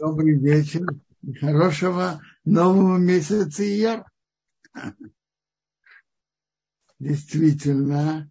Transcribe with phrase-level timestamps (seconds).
[0.00, 0.84] Добрый вечер.
[1.40, 4.04] Хорошего нового месяца Ияр.
[6.98, 8.28] Действительно,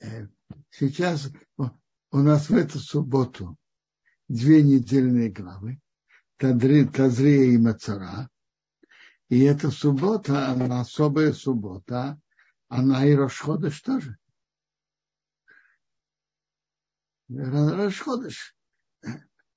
[0.00, 0.26] э,
[0.68, 3.56] сейчас у нас в эту субботу
[4.28, 5.80] две недельные главы.
[6.36, 8.28] Тазрия и Мацара.
[9.30, 12.20] И эта суббота, она особая суббота,
[12.68, 14.18] она и Рошходыш тоже.
[17.30, 18.54] Рошходыш.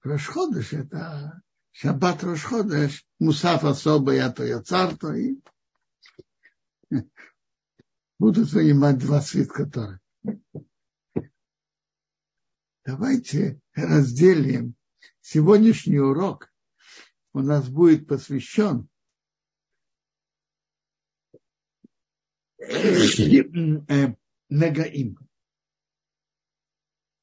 [0.06, 5.36] Рошходыш это Шаббат Рошходыш, Мусаф особый, а то я царь, то и
[8.20, 10.00] будут вынимать два свитка Торы.
[12.86, 14.76] Давайте разделим
[15.22, 16.54] сегодняшний урок.
[17.34, 18.88] У нас будет посвящен
[24.50, 25.25] Нагаим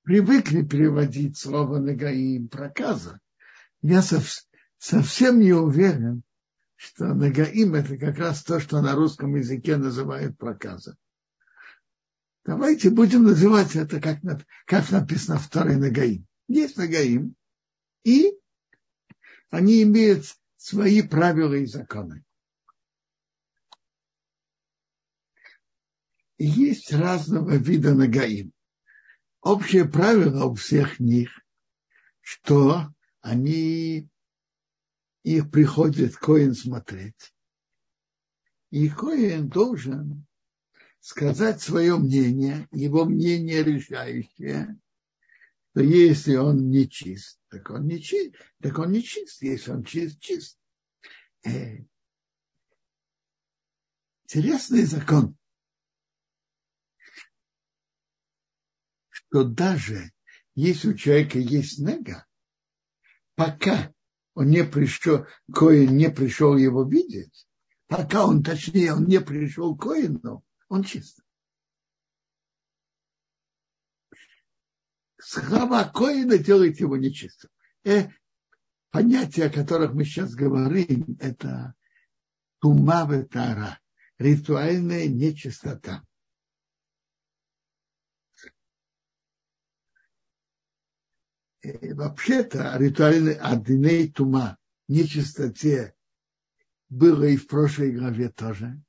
[0.02, 3.20] привыкли переводить слово Нагаим проказа.
[3.82, 4.02] Я
[4.78, 6.22] совсем не уверен,
[6.76, 10.96] что Нагаим это как раз то, что на русском языке называют проказа.
[12.44, 14.18] Давайте будем называть это, как,
[14.66, 16.26] как написано второй Нагаим.
[16.48, 17.36] Есть Нагаим,
[18.04, 18.32] и
[19.50, 20.24] они имеют
[20.56, 22.24] свои правила и законы.
[26.38, 28.52] И есть разного вида Нагаим
[29.42, 31.30] общее правило у всех них,
[32.20, 32.86] что
[33.20, 34.08] они
[35.22, 37.34] их приходит Коин смотреть.
[38.70, 40.26] И Коин должен
[41.00, 44.78] сказать свое мнение, его мнение решающее,
[45.70, 49.84] что если он не чист, так он не чист, так он не чист, если он
[49.84, 50.58] чист, чист.
[51.44, 51.78] Э,
[54.24, 55.36] интересный закон.
[59.32, 60.12] Что даже
[60.54, 62.26] если у человека есть нега,
[63.34, 63.90] пока
[64.34, 67.48] он не пришел, Коин не пришел его видеть,
[67.86, 71.20] пока он, точнее, он не пришел к Коину, он чист.
[75.18, 77.48] Слова Коина делает его нечистым.
[77.84, 78.08] Э,
[78.90, 81.74] понятия, о которых мы сейчас говорим, это
[82.60, 83.80] тума ветара,
[84.18, 86.04] ритуальная нечистота.
[91.62, 94.58] Вообще-то ритуальный адиней тума,
[94.88, 95.94] нечистоте,
[96.88, 98.82] было и в прошлой главе тоже.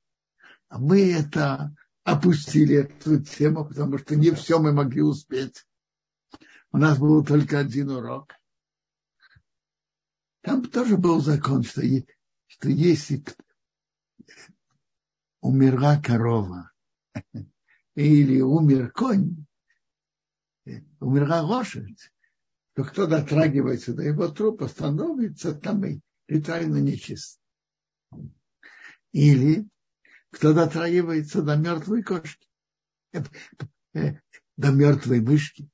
[0.70, 5.66] А мы это опустили, эту тему, потому что не все мы могли успеть.
[6.72, 8.34] У нас был только один урок.
[10.42, 11.82] Там тоже был закон, что,
[12.48, 13.24] что если
[15.40, 16.72] умерла корова
[17.96, 19.46] или умер конь,
[21.00, 22.12] умерла лошадь,
[22.74, 27.40] то кто дотрагивается до его трупа, становится там и ритуально нечист.
[29.12, 29.68] Или
[30.32, 32.48] кто дотрагивается до мертвой кошки,
[33.94, 35.70] до мертвой мышки.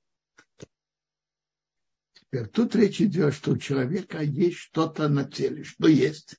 [2.14, 6.36] Теперь тут речь идет, что у человека есть что-то на теле, что есть.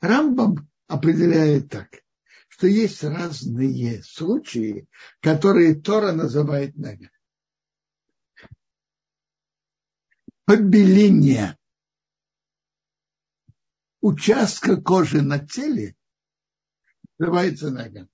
[0.00, 2.02] Рамбам определяет так,
[2.48, 4.86] что есть разные случаи,
[5.20, 7.10] которые Тора называет нага.
[10.44, 11.56] Побеление
[14.00, 15.96] участка кожи на теле
[17.18, 18.08] называется нога.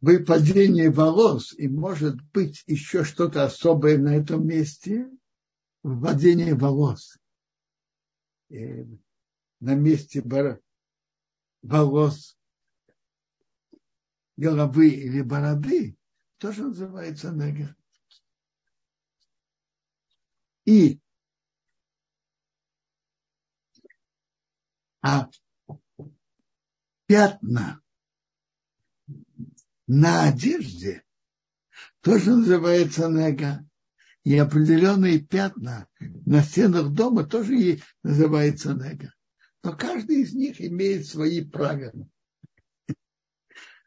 [0.00, 5.10] Выпадение волос, и может быть еще что-то особое на этом месте,
[5.82, 7.18] выпадение волос.
[8.48, 8.86] И
[9.60, 10.24] на месте
[11.62, 12.38] волос
[14.36, 15.99] головы или бороды
[16.40, 17.76] тоже называется негер.
[20.64, 20.98] И
[25.02, 25.28] а
[27.06, 27.82] пятна
[29.86, 31.04] на одежде
[32.00, 33.64] тоже называется нега.
[34.22, 39.12] И определенные пятна на стенах дома тоже и называется нега.
[39.62, 42.08] Но каждый из них имеет свои правила.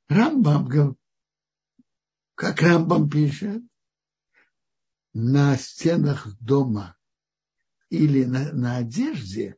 [0.08, 0.68] Рамбам
[2.36, 3.64] как Рамбам пишет,
[5.14, 6.98] на стенах дома
[7.90, 9.58] или на, на одежде,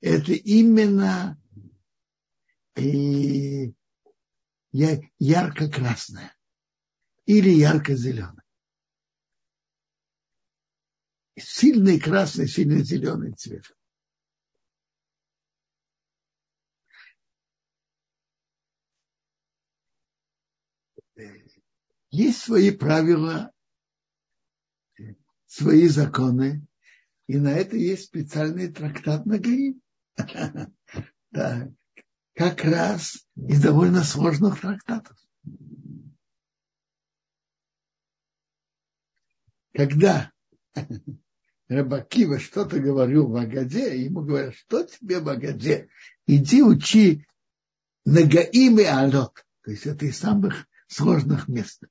[0.00, 1.40] это именно
[2.76, 3.74] и,
[4.72, 6.34] ярко-красное
[7.26, 8.42] или ярко-зеленое.
[11.36, 13.70] Сильный красный, сильный зеленый цвет.
[22.14, 23.50] Есть свои правила,
[25.46, 26.64] свои законы,
[27.26, 29.80] и на это есть специальный трактат на Гаим.
[31.32, 31.68] Да,
[32.34, 35.16] как раз из довольно сложных трактатов.
[39.72, 40.30] Когда
[41.68, 45.88] Рабакива что-то говорил в Агаде, ему говорят, что тебе в Агаде?
[46.28, 47.26] Иди учи
[48.04, 49.44] Нагаим и Алот.
[49.62, 51.82] То есть это из самых сложных мест.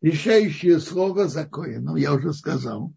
[0.00, 2.92] Решающее слово за Ну, я уже сказал.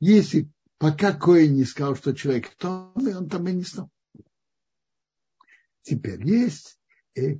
[0.00, 3.90] Если пока Коин не сказал, что человек кто, он там и не стал.
[5.82, 6.78] Теперь есть,
[7.14, 7.36] э,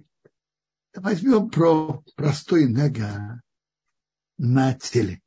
[0.94, 3.42] возьмем про простой нога
[4.38, 5.22] на теле.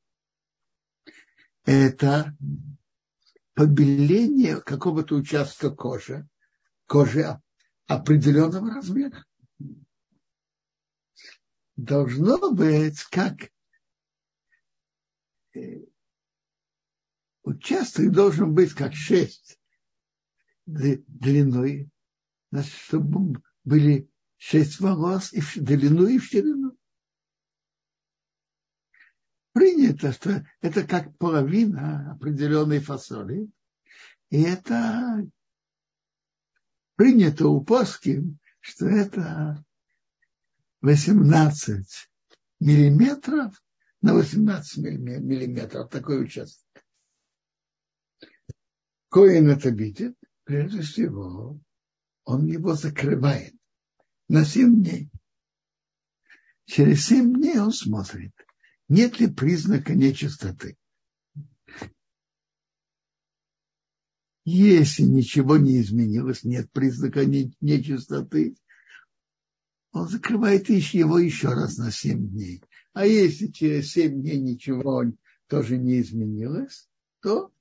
[1.65, 2.35] Это
[3.53, 6.27] побеление какого-то участка кожи,
[6.85, 7.41] кожи
[7.87, 9.25] определенного размера.
[11.79, 13.49] Должно быть как
[15.55, 15.85] э,
[17.43, 19.57] участок должен быть как шесть
[20.65, 21.89] длиной,
[22.51, 26.77] значит, чтобы были шесть волос и в длину, и в ширину.
[29.53, 33.49] Принято, что это как половина определенной фасоли,
[34.31, 35.25] и это
[36.95, 38.21] принято у Паски,
[38.59, 39.63] что это
[40.81, 41.85] 18
[42.61, 43.61] миллиметров
[44.01, 46.65] на 18 миллиметров такой участок.
[49.09, 51.59] Коин это видит, прежде всего,
[52.23, 53.55] он его закрывает
[54.29, 55.09] на 7 дней.
[56.65, 58.33] Через 7 дней он смотрит,
[58.87, 60.77] нет ли признака нечистоты.
[64.45, 68.55] Если ничего не изменилось, нет признака нечистоты,
[69.91, 72.61] он закрывает его еще раз на 7 дней.
[72.93, 75.03] А если через 7 дней ничего
[75.47, 76.87] тоже не изменилось,
[77.21, 77.51] то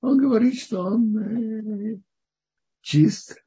[0.00, 2.00] он говорит, что он э,
[2.80, 3.42] чист.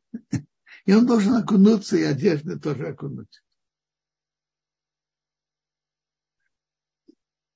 [0.86, 3.44] И он должен окунуться, и одежда тоже окунуть.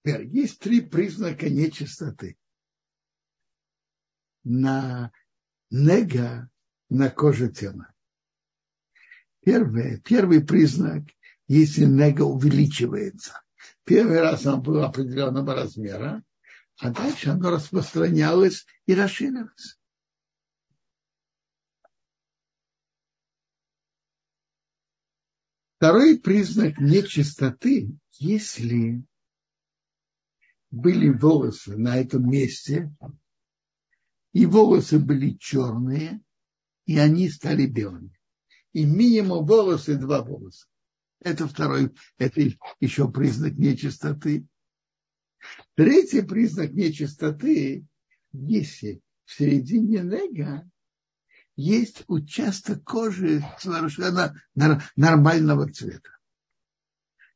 [0.04, 2.38] Теперь есть три признака нечистоты.
[4.44, 5.12] На
[5.70, 6.50] нега
[6.90, 7.91] на коже тела.
[9.44, 11.04] Первый, первый признак,
[11.48, 13.42] если нега увеличивается.
[13.84, 16.24] Первый раз он был определенного размера,
[16.80, 19.80] а дальше оно распространялось и расширилось.
[25.78, 29.04] Второй признак нечистоты, если
[30.70, 32.96] были волосы на этом месте,
[34.34, 36.22] и волосы были черные,
[36.86, 38.21] и они стали белыми.
[38.74, 40.68] И минимум волосы два волоса.
[41.20, 42.42] Это второй, это
[42.80, 44.48] еще признак нечистоты.
[45.76, 47.86] Третий признак нечистоты,
[48.32, 50.70] если в середине нега
[51.56, 54.36] есть участок кожи совершенно
[54.96, 56.10] нормального цвета.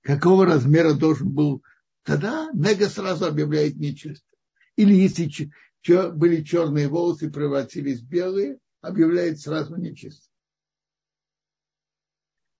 [0.01, 1.63] Какого размера должен был
[2.03, 4.25] тогда нега сразу объявляет нечисто.
[4.77, 5.51] Или если
[6.11, 10.27] были черные волосы, превратились в белые, объявляет сразу нечисто.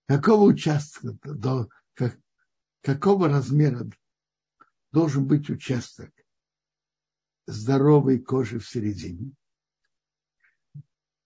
[0.06, 2.18] Какого участка, до, как,
[2.82, 3.88] какого размера
[4.92, 6.10] должен быть участок
[7.46, 9.32] здоровой кожи в середине.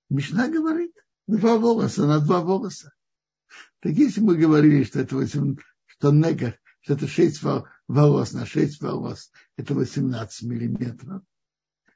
[0.08, 0.92] Мишна говорит,
[1.26, 2.92] два волоса на два волоса.
[3.80, 5.56] Так если мы говорили, что это 8,
[5.87, 7.42] что нега, что это 6
[7.87, 11.22] волос на 6 волос, это 18 миллиметров,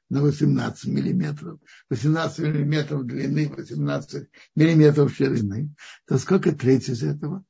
[0.09, 1.59] на 18 миллиметров,
[1.89, 5.73] 18 миллиметров длины, 18 миллиметров ширины,
[6.05, 7.43] то сколько треть из этого?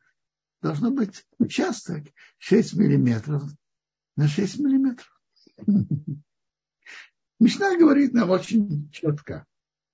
[0.62, 2.06] Должно быть участок
[2.40, 3.44] 6 миллиметров
[4.16, 5.22] на 6 миллиметров.
[7.40, 9.46] Мишна говорит нам очень четко.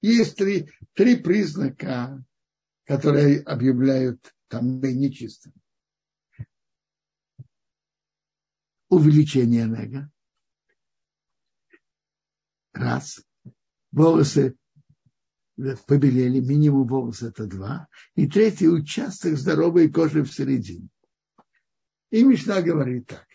[0.01, 2.23] Есть три, три признака,
[2.85, 5.53] которые объявляют там нечистым.
[8.89, 10.11] Увеличение нега.
[12.73, 13.23] Раз.
[13.91, 14.55] Волосы
[15.87, 17.87] побелели, минимум волос это два.
[18.15, 20.87] И третий участок здоровой кожи в середине.
[22.09, 23.25] И Мишна говорит так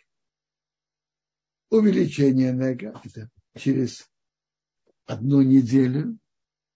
[1.70, 3.00] увеличение нега
[3.54, 4.08] через
[5.06, 6.18] одну неделю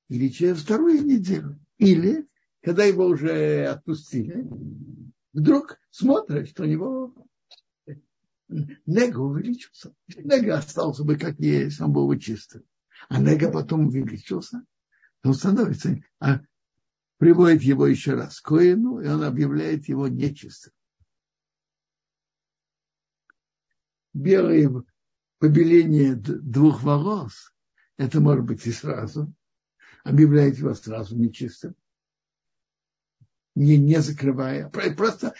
[0.08, 1.58] или через вторую неделю.
[1.78, 2.28] Или,
[2.62, 4.46] когда его уже отпустили,
[5.32, 7.14] вдруг смотрят, что у него
[8.86, 9.94] нега увеличился.
[10.08, 12.64] Нега остался бы как есть, он был бы чистым.
[13.08, 14.64] А нега потом увеличился,
[15.22, 16.40] он становится, а
[17.18, 20.72] приводит его еще раз к Коину, и он объявляет его нечистым.
[24.12, 24.70] Белое
[25.38, 27.54] побеление двух волос,
[27.96, 29.32] это может быть и сразу,
[30.02, 31.74] объявляет его сразу нечистым,
[33.54, 35.34] не, не закрывая, просто,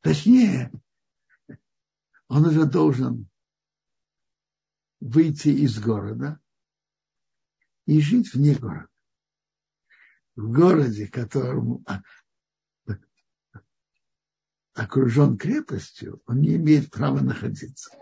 [0.00, 0.72] точнее,
[2.32, 3.28] он уже должен
[5.00, 6.40] выйти из города
[7.84, 8.88] и жить вне города.
[10.34, 12.00] В городе, которому а,
[14.72, 17.94] окружен крепостью, он не имеет права находиться.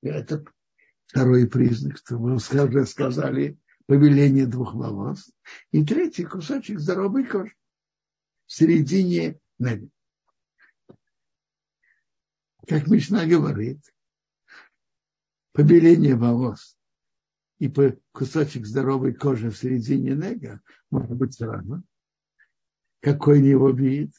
[0.00, 0.44] Это
[1.06, 5.32] второй признак, что мы уже сказали, повеление двух волос.
[5.72, 7.56] И третий кусочек здоровой кожи
[8.46, 9.90] в середине ноги.
[12.66, 13.80] Как Мишна говорит,
[15.52, 16.76] побеление волос
[17.58, 17.72] и
[18.12, 21.82] кусочек здоровой кожи в середине нега может быть сразу.
[23.00, 24.14] Какой него видит?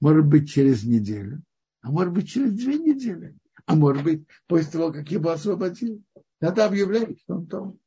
[0.00, 1.42] Может быть через неделю,
[1.80, 6.02] а может быть через две недели, а может быть после того, как его освободил.
[6.38, 7.78] Тогда объявляет, что он там.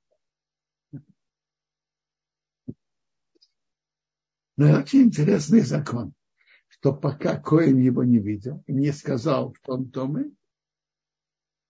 [4.57, 6.13] Но очень интересный закон,
[6.79, 10.33] что пока Коин его не видел не сказал, что он Томы,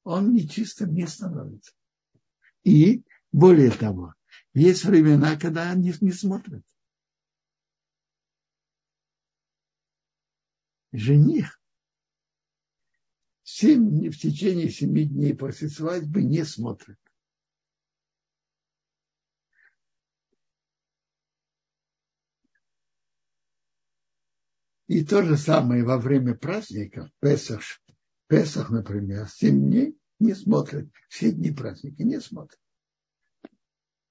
[0.03, 1.73] он нечистым не становится.
[2.63, 4.13] И более того,
[4.53, 6.63] есть времена, когда они не смотрят.
[10.91, 11.59] Жених
[13.43, 16.99] семь, в течение семи дней после свадьбы не смотрит.
[24.89, 27.61] И то же самое во время праздников, Песах,
[28.27, 30.89] Песах, например, семь дней не смотрят.
[31.09, 32.59] Все дни праздника не смотрят.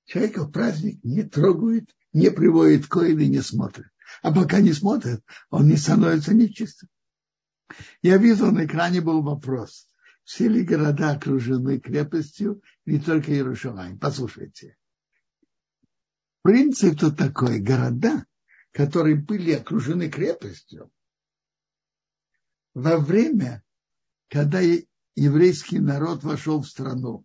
[0.04, 3.88] Человека в праздник не трогают, не приводит коины, не смотрит.
[4.23, 5.20] А пока не смотрит,
[5.50, 6.88] он не становится нечистым.
[8.00, 9.88] Я видел на экране был вопрос.
[10.23, 13.99] Все ли города окружены крепостью или только Иерусалим?
[13.99, 14.76] Послушайте.
[16.42, 17.58] Принцип тут такой.
[17.58, 18.25] Города,
[18.78, 20.88] которые были окружены крепостью,
[22.75, 23.64] во время,
[24.28, 24.61] когда
[25.16, 27.25] еврейский народ вошел в страну,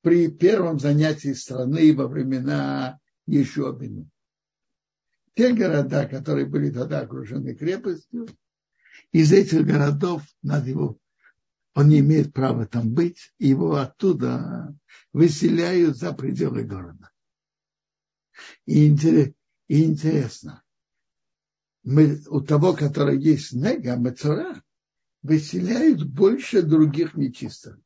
[0.00, 4.08] при первом занятии страны во времена Ешобину.
[5.34, 8.26] Те города, которые были тогда окружены крепостью,
[9.12, 10.98] из этих городов надо его,
[11.74, 14.74] он не имеет права там быть, его оттуда
[15.12, 17.10] выселяют за пределы города.
[18.64, 18.88] И,
[19.68, 20.62] интересно,
[21.82, 24.62] мы, у того, который есть нега, мецора,
[25.22, 27.78] выселяют больше других нечистых.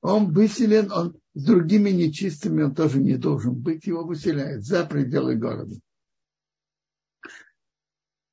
[0.00, 5.36] Он выселен, он с другими нечистыми, он тоже не должен быть, его выселяют за пределы
[5.36, 5.76] города.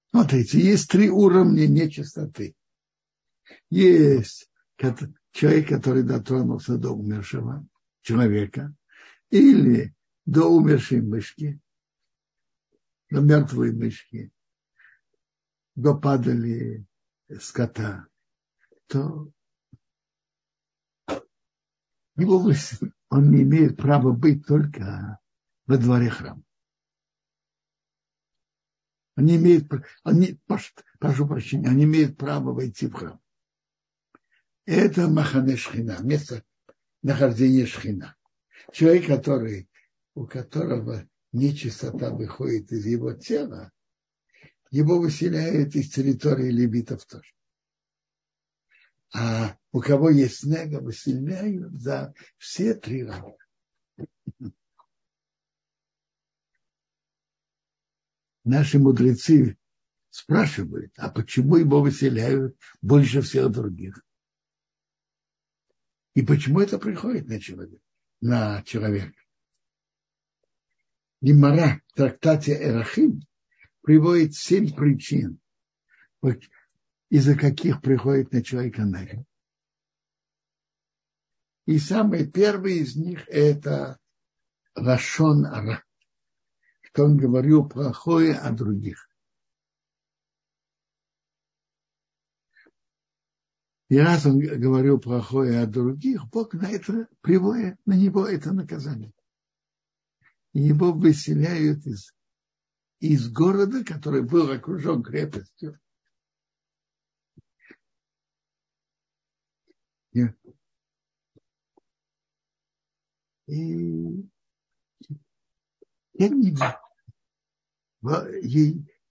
[0.09, 2.55] Смотрите, есть три уровня нечистоты.
[3.69, 4.49] Есть
[5.31, 7.65] человек, который дотронулся до умершего
[8.01, 8.73] человека,
[9.29, 9.93] или
[10.29, 11.59] до умершей мышки,
[13.09, 14.31] до мертвой мышки,
[15.75, 16.85] до падали
[17.39, 18.07] скота,
[18.85, 19.31] то
[22.15, 22.51] его
[23.09, 25.19] он не имеет права быть только
[25.65, 26.43] во дворе храма.
[29.17, 29.67] Он не имеет,
[30.03, 30.39] он не,
[30.99, 33.19] прошу прощения, он не имеет права войти в храм.
[34.65, 36.43] Это махане шхина, место
[37.01, 38.15] нахождения шхина.
[38.71, 39.69] Человек, который
[40.19, 43.71] у которого нечистота выходит из его тела,
[44.69, 47.31] его выселяют из территории левитов тоже.
[49.15, 53.37] А у кого есть нега, выселяют за все три раза.
[58.43, 59.57] Наши мудрецы
[60.09, 64.03] спрашивают, а почему его выселяют больше всех других?
[66.13, 67.81] И почему это приходит на человека?
[68.19, 69.13] На человека?
[71.21, 73.21] Гимара в трактате Эрахим
[73.81, 75.39] приводит семь причин,
[77.09, 79.25] из-за каких приходит на человека Нагин.
[81.65, 83.99] И самый первый из них это
[84.75, 85.83] Рашон Ара,
[86.81, 89.07] что он говорил плохое о других.
[93.89, 99.13] И раз он говорил плохое о других, Бог на это приводит на него это наказание
[100.59, 102.13] его выселяют из,
[102.99, 105.79] из города, который был окружен крепостью.
[110.11, 110.21] И
[116.13, 116.55] я не,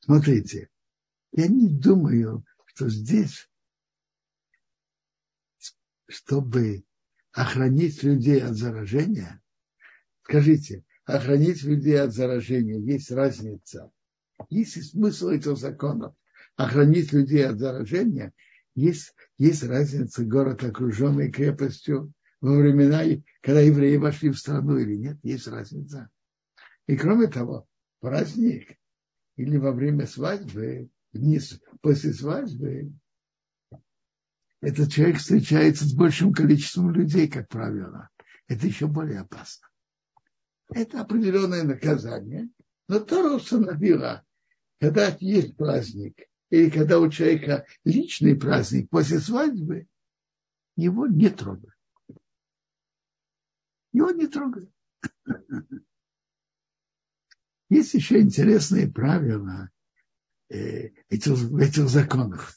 [0.00, 0.70] смотрите,
[1.32, 3.48] я не думаю, что здесь,
[6.06, 6.84] чтобы
[7.32, 9.42] охранить людей от заражения,
[10.22, 13.90] скажите, охранить людей от заражения, есть разница.
[14.50, 16.14] Есть смысл этих законов.
[16.56, 18.32] Охранить людей от заражения,
[18.74, 23.02] есть, есть разница город, окруженный крепостью, во времена,
[23.40, 26.08] когда евреи вошли в страну или нет, есть разница.
[26.86, 27.66] И кроме того,
[28.00, 28.76] праздник
[29.36, 32.92] или во время свадьбы, вниз, после свадьбы,
[34.60, 38.08] этот человек встречается с большим количеством людей, как правило.
[38.46, 39.68] Это еще более опасно.
[40.70, 42.48] Это определенное наказание.
[42.88, 44.24] Но Тора установила,
[44.80, 49.86] когда есть праздник, или когда у человека личный праздник после свадьбы,
[50.76, 51.74] его не трогают.
[53.92, 54.70] Его не трогают.
[57.68, 59.70] Есть еще интересные правила
[60.48, 62.54] э, этих, этих законах.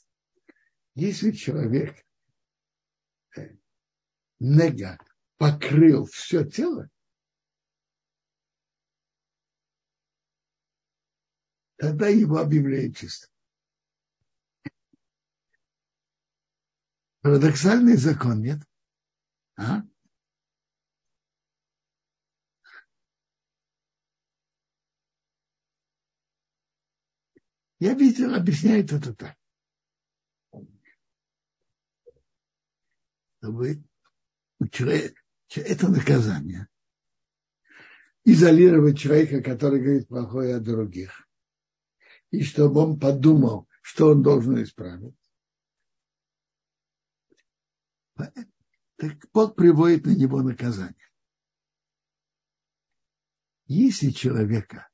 [0.95, 2.05] Если человек
[3.35, 3.55] э,
[4.39, 4.99] нега
[5.37, 6.90] покрыл все тело,
[11.81, 13.27] тогда его объявляют чистым.
[17.21, 18.59] Парадоксальный закон, нет?
[19.57, 19.81] А?
[27.79, 29.35] Я видел, объясняет это так.
[33.39, 33.83] Чтобы
[34.59, 35.19] у человека,
[35.55, 36.67] это наказание.
[38.23, 41.27] Изолировать человека, который говорит плохое о других.
[42.31, 45.15] И чтобы он подумал, что он должен исправить.
[48.15, 50.95] Так Бог приводит на него наказание.
[53.65, 54.89] Если человека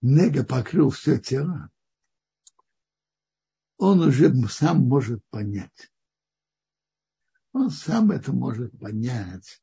[0.00, 1.70] нега покрыл все тело,
[3.76, 5.92] он уже сам может понять.
[7.52, 9.62] Он сам это может понять,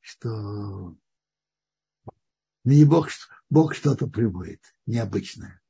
[0.00, 0.96] что
[2.64, 3.08] не Бог,
[3.50, 5.61] Бог что-то приводит необычное.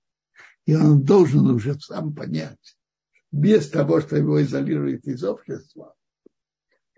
[0.67, 2.77] И он должен уже сам понять,
[3.31, 5.95] без того, что его изолирует из общества,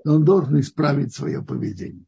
[0.04, 2.06] он должен исправить свое поведение.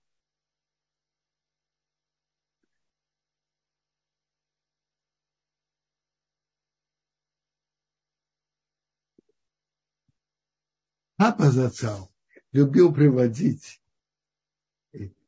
[11.16, 12.12] Папа Зацал
[12.52, 13.80] любил приводить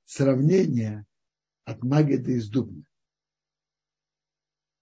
[0.04, 1.06] сравнение
[1.64, 2.87] от Магеда из Дубна.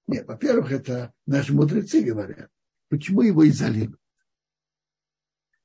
[0.06, 2.50] Нет, во-первых, это наши мудрецы говорят.
[2.88, 4.00] Почему его изолируют?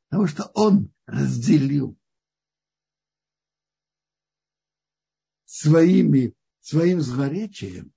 [0.09, 1.97] Потому что он разделил
[5.45, 7.93] своими, своим злоречием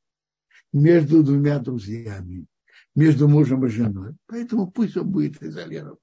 [0.73, 2.47] между двумя друзьями,
[2.95, 4.17] между мужем и женой.
[4.27, 5.99] Поэтому пусть он будет изолирован.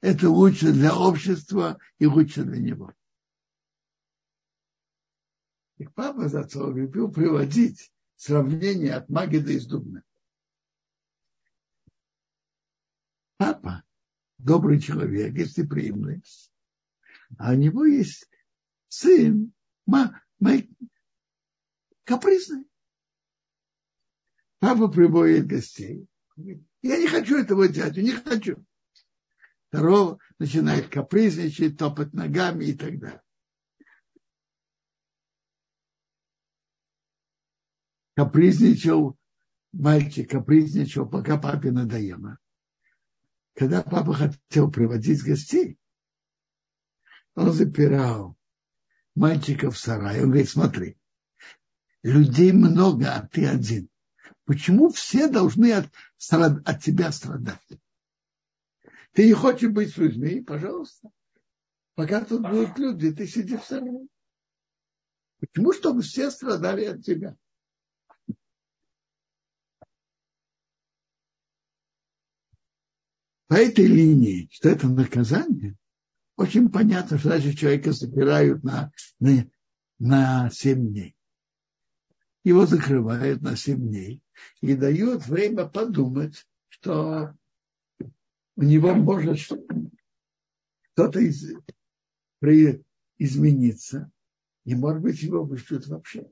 [0.00, 2.92] Это лучше для общества и лучше для него.
[5.76, 10.02] И папа за отцом любил приводить сравнение от Магида из Дубна.
[13.38, 13.82] Папа
[14.36, 16.22] добрый человек, гостеприимный,
[17.38, 18.28] а у него есть
[18.88, 19.54] сын,
[19.86, 20.58] ма, ма,
[22.04, 22.68] капризный.
[24.58, 26.06] Папа приводит гостей.
[26.36, 28.66] Я не хочу этого дядю, не хочу
[29.68, 33.22] второго начинает капризничать, топать ногами и так далее.
[38.18, 39.16] Капризничал
[39.70, 42.36] мальчик, капризничал, пока папе надоело.
[43.54, 45.78] Когда папа хотел приводить гостей,
[47.36, 48.36] он запирал
[49.14, 50.20] мальчика в сарай.
[50.20, 50.98] Он говорит, смотри,
[52.02, 53.88] людей много, а ты один.
[54.46, 55.86] Почему все должны от,
[56.28, 57.68] от тебя страдать?
[59.12, 61.08] Ты не хочешь быть с людьми, пожалуйста.
[61.94, 64.08] Пока тут будут люди, ты сиди в сарае.
[65.38, 65.72] Почему?
[65.72, 67.36] Чтобы все страдали от тебя.
[73.48, 75.74] По этой линии, что это наказание,
[76.36, 79.50] очень понятно, что значит человека забирают на, на,
[79.98, 81.16] на 7 дней.
[82.44, 84.22] Его закрывают на 7 дней
[84.60, 87.34] и дают время подумать, что
[88.56, 89.50] у него может
[90.92, 91.54] кто-то из,
[92.40, 92.84] при,
[93.16, 94.10] измениться,
[94.64, 96.30] и, может быть, его вышлют вообще.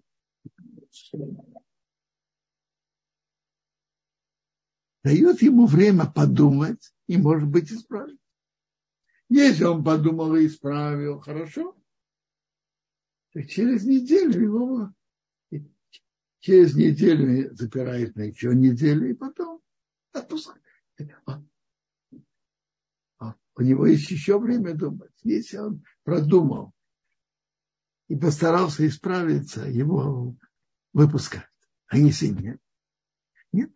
[5.07, 8.19] Дает ему время подумать и, может быть, исправить.
[9.29, 11.77] Если он подумал и исправил, хорошо.
[13.33, 14.93] Так через неделю его
[16.41, 19.61] через неделю запирает на еще неделю, и потом
[20.11, 20.61] отпускает.
[21.25, 21.41] А,
[23.21, 25.13] а у него есть еще время думать.
[25.23, 26.73] Если он продумал
[28.09, 30.35] и постарался исправиться, его
[30.93, 31.47] выпускают.
[31.87, 32.61] А если нет,
[33.53, 33.71] нет,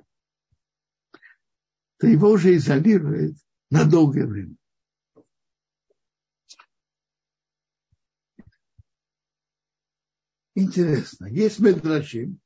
[2.01, 3.37] то его уже изолирует
[3.69, 4.57] на долгое время.
[10.55, 12.41] Интересно, есть медрашим,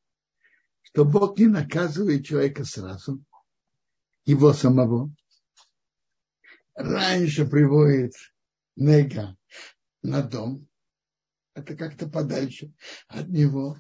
[0.83, 3.25] что Бог не наказывает человека сразу,
[4.25, 5.15] его самого.
[6.75, 8.15] Раньше приводит
[8.75, 9.37] нега
[10.03, 10.67] на дом,
[11.55, 12.73] это как-то подальше
[13.07, 13.79] от него.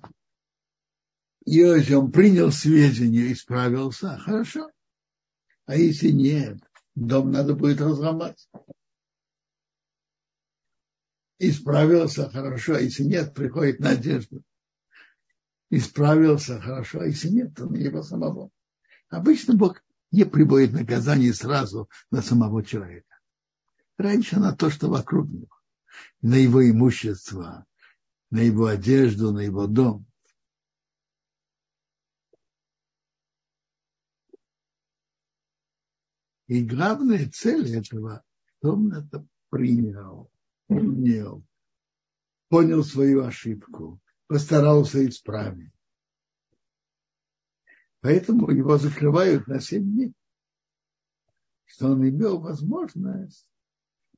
[1.44, 4.70] И если он принял сведения и справился, хорошо.
[5.66, 6.58] А если нет,
[6.94, 8.48] дом надо будет разломать.
[11.38, 14.40] Исправился хорошо, а если нет, приходит надежда.
[15.70, 18.50] Исправился хорошо, а если нет, то на его самого.
[19.08, 23.18] Обычно Бог не приводит наказание сразу на самого человека.
[23.96, 25.48] Раньше на то, что вокруг него,
[26.20, 27.66] на его имущество,
[28.30, 30.06] на его одежду, на его дом.
[36.46, 38.22] И главная цель этого,
[38.58, 40.30] что он это принял,
[40.66, 41.44] принял,
[42.48, 45.72] понял свою ошибку, постарался исправить.
[48.00, 50.12] Поэтому его закрывают на семь дней,
[51.64, 53.46] что он имел возможность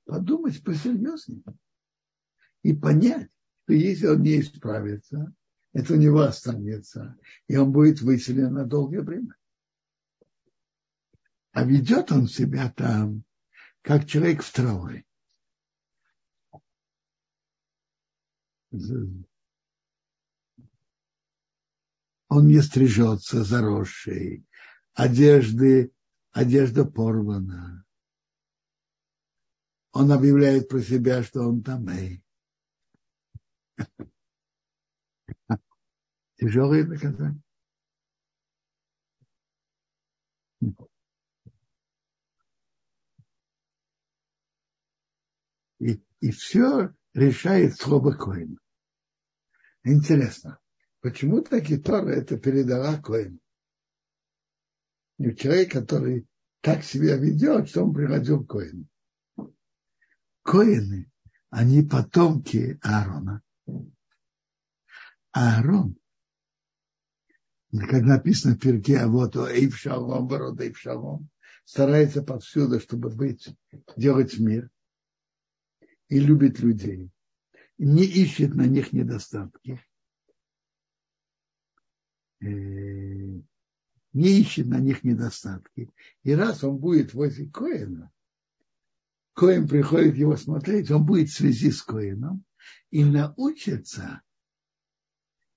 [0.05, 1.45] подумать посерьезнее
[2.63, 3.31] и понять,
[3.63, 5.33] что если он не исправится,
[5.73, 9.37] это у него останется, и он будет выселен на долгое время.
[11.57, 13.25] А ведет он себя там,
[13.81, 15.07] как человек в трауре.
[22.29, 24.45] Он не стрижется заросший,
[24.93, 25.95] одежды,
[26.31, 27.87] одежда порвана.
[29.93, 31.87] Он объявляет про себя, что он там.
[36.37, 37.41] Тяжелые наказания.
[45.79, 48.59] И, и все решает слово Коин.
[49.85, 50.59] Интересно,
[51.01, 53.41] почему таки Тора это передала Коин?
[55.19, 56.27] И человек, который
[56.61, 58.87] так себя ведет, что он приходил к Коину.
[60.43, 61.11] Коины,
[61.51, 63.43] они потомки Аарона.
[65.33, 65.97] Аарон,
[67.71, 71.29] как написано в перке, а вот Эйв Шалом, Ворот Эйв Шалом,
[71.65, 73.55] старается повсюду, чтобы быть,
[73.97, 74.71] делать мир
[76.09, 77.11] и любит людей,
[77.79, 79.81] не ищет на них недостатки,
[82.41, 85.91] э, не ищет на них недостатки.
[86.23, 88.13] И раз он будет возле Коина,
[89.35, 92.45] Коин приходит его смотреть, он будет в связи с Коином
[92.91, 94.23] и научится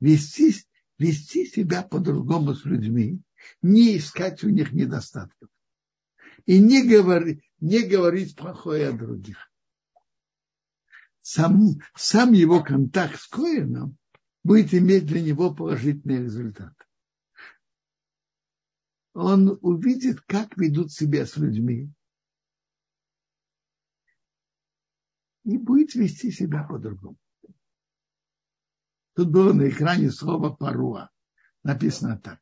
[0.02, 0.54] вести,
[0.98, 3.22] вести себя по-другому с людьми,
[3.62, 5.50] не искать у них недостатков.
[6.46, 9.49] И не говорить, не говорить плохое о других
[11.30, 13.98] сам, сам его контакт с Коином
[14.44, 16.74] будет иметь для него положительный результат.
[19.14, 21.94] Он увидит, как ведут себя с людьми,
[25.44, 27.18] и будет вести себя по-другому.
[29.14, 31.12] Тут было на экране слово паруа.
[31.62, 32.40] Написано так.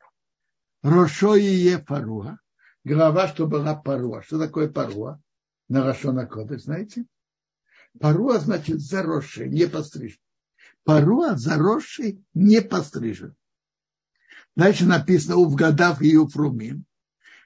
[0.82, 2.38] Рошое паруа.
[2.86, 4.22] Голова, что была паруа.
[4.22, 5.20] Что такое паруа?
[5.68, 7.06] На Рошона Кодыш, знаете?
[8.00, 10.20] Паруа значит заросший, не пострижен.
[10.84, 13.36] Паруа заросший, не пострижен.
[14.56, 16.86] Дальше написано Увгадав и Уфрумим.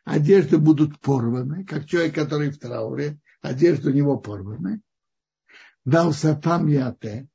[0.04, 4.82] Одежды будут порваны, как человек, который в трауре, одежды у него порваны.
[5.86, 7.27] Дал сапам яте.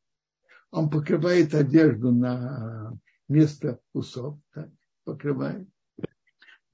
[0.71, 2.93] Он покрывает одежду на
[3.29, 4.71] место усов, так,
[5.05, 5.69] покрывает.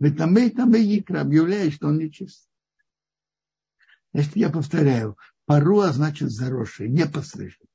[0.00, 2.48] Ведь там и там и объявляет, что он нечист.
[4.12, 7.66] Значит, я повторяю, Паруа значит заросший, не пострижен.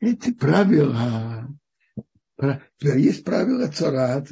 [0.00, 1.46] Эти правила,
[2.80, 4.28] есть правила царат.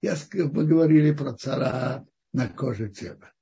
[0.00, 3.32] Я, мы говорили про царат на коже тела.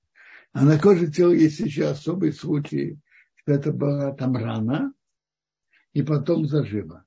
[0.54, 3.00] А на коже тела есть еще особый случай,
[3.34, 4.94] что это была там рана,
[5.92, 7.04] и потом зажило.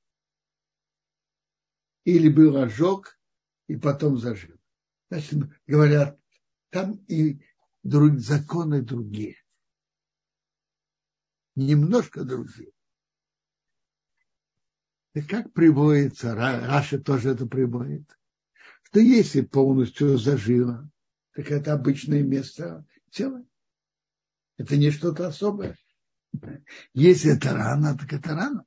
[2.04, 3.18] Или был ожог,
[3.68, 4.60] и потом зажило.
[5.10, 6.20] Значит, говорят,
[6.72, 7.42] там и
[7.84, 9.38] друг, законы другие.
[11.56, 12.74] Немножко другие.
[15.14, 18.20] И как приводится, Раша тоже это приводит,
[18.84, 20.92] что если полностью зажило,
[21.32, 23.46] так это обычное место тела.
[24.58, 25.78] Это не что-то особое.
[26.94, 28.66] Если это рано, так это рано.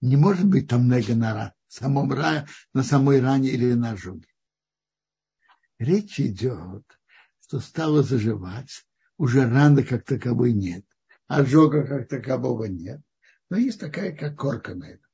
[0.00, 4.28] Не может быть там нега на, самом, на самой ране или на ожоге.
[5.78, 6.84] Речь идет,
[7.40, 8.86] что стало заживать,
[9.16, 10.84] уже раны как таковой нет,
[11.26, 13.00] ожога как такового нет,
[13.50, 15.10] но есть такая, как корка на этом.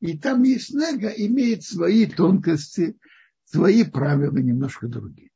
[0.00, 2.98] И там есть нега, имеет свои тонкости,
[3.44, 5.30] свои правила немножко другие.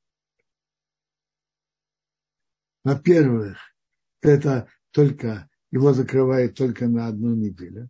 [2.85, 3.59] Во-первых,
[4.23, 7.89] это только его закрывает только на одну неделю.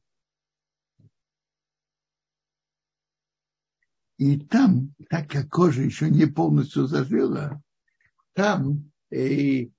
[4.18, 7.62] И там, так как кожа еще не полностью зажила,
[8.34, 9.70] там э,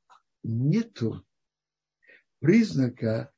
[0.41, 1.23] нету
[2.39, 3.31] признака,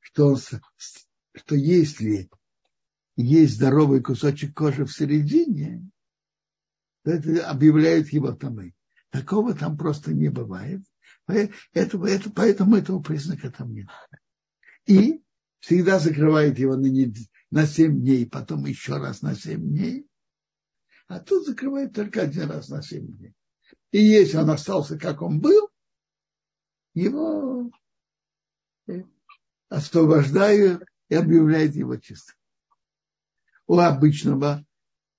[0.00, 2.28] что, что если
[3.16, 5.90] есть здоровый кусочек кожи в середине,
[7.02, 8.75] то это объявляет его тамой.
[9.16, 10.82] Такого там просто не бывает.
[11.24, 13.88] Поэтому, это, поэтому этого признака там нет.
[14.84, 15.22] И
[15.58, 17.16] всегда закрывает его на, нед...
[17.50, 20.06] на 7 дней, потом еще раз на 7 дней.
[21.06, 23.32] А тут закрывает только один раз на 7 дней.
[23.90, 25.70] И если он остался, как он был,
[26.92, 27.70] его
[28.86, 29.02] э,
[29.70, 32.36] освобождают и объявляют его чистым.
[33.66, 34.62] У обычного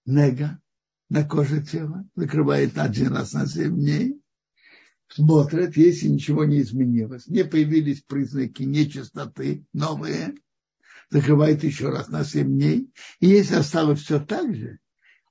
[0.06, 0.62] нега
[1.10, 4.22] на коже тела закрывает один раз на 7 дней,
[5.08, 10.36] смотрят, если ничего не изменилось, не появились признаки нечистоты новые,
[11.10, 12.92] закрывает еще раз на 7 дней.
[13.20, 14.80] И если осталось все так же,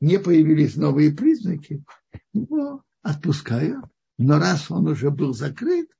[0.01, 1.85] не появились новые признаки,
[2.33, 3.85] его отпускают.
[4.19, 5.91] Но раз он уже был закрыт,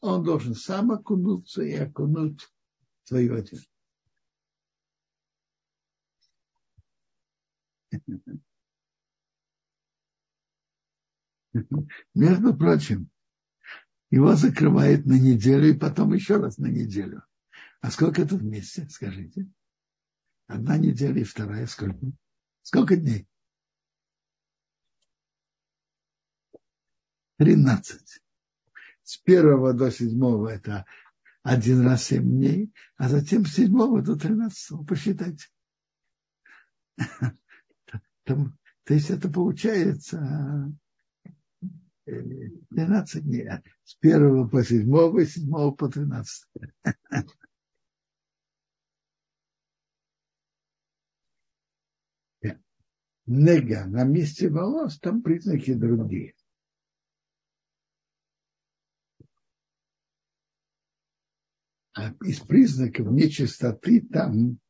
[0.00, 2.48] он должен сам окунуться и окунуть
[3.04, 3.66] свою одежду.
[12.14, 13.10] Между прочим,
[14.10, 17.22] его закрывает на неделю и потом еще раз на неделю.
[17.80, 19.48] А сколько это вместе, скажите?
[20.46, 21.98] Одна неделя и вторая сколько?
[22.62, 23.28] Сколько дней?
[27.38, 28.20] Тринадцать.
[29.02, 30.86] С первого до седьмого это
[31.42, 34.84] один раз семь дней, а затем с седьмого до тринадцатого.
[34.84, 35.46] Посчитайте.
[38.24, 40.72] То есть это получается
[42.06, 43.48] 12 дней.
[43.84, 46.48] С 1 по 7, и 7 по 13.
[53.26, 56.34] Нега на месте волос, там признаки другие.
[61.94, 64.60] А из признаков нечистоты там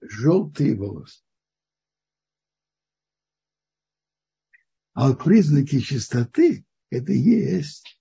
[0.00, 1.22] желтые волосы.
[4.94, 7.98] А вот признаки чистоты– это есть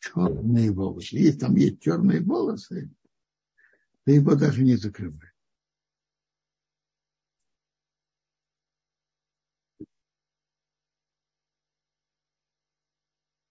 [0.00, 1.16] черные волосы.
[1.16, 2.90] Если там есть черные волосы,
[4.04, 5.32] то его даже не закрывают.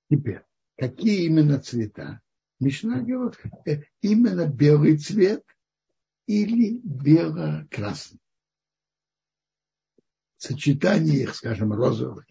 [0.09, 0.41] Теперь,
[0.77, 2.21] какие именно цвета?
[2.59, 5.45] Мишна говорит, э, именно белый цвет
[6.27, 8.19] или бело-красный.
[10.35, 12.25] Сочетание их, скажем, розовых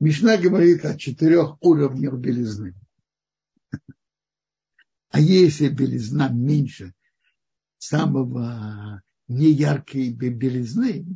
[0.00, 2.74] Мишна говорит о четырех уровнях белизны.
[5.10, 6.92] А если белизна меньше
[7.78, 11.06] самого неяркой белизны,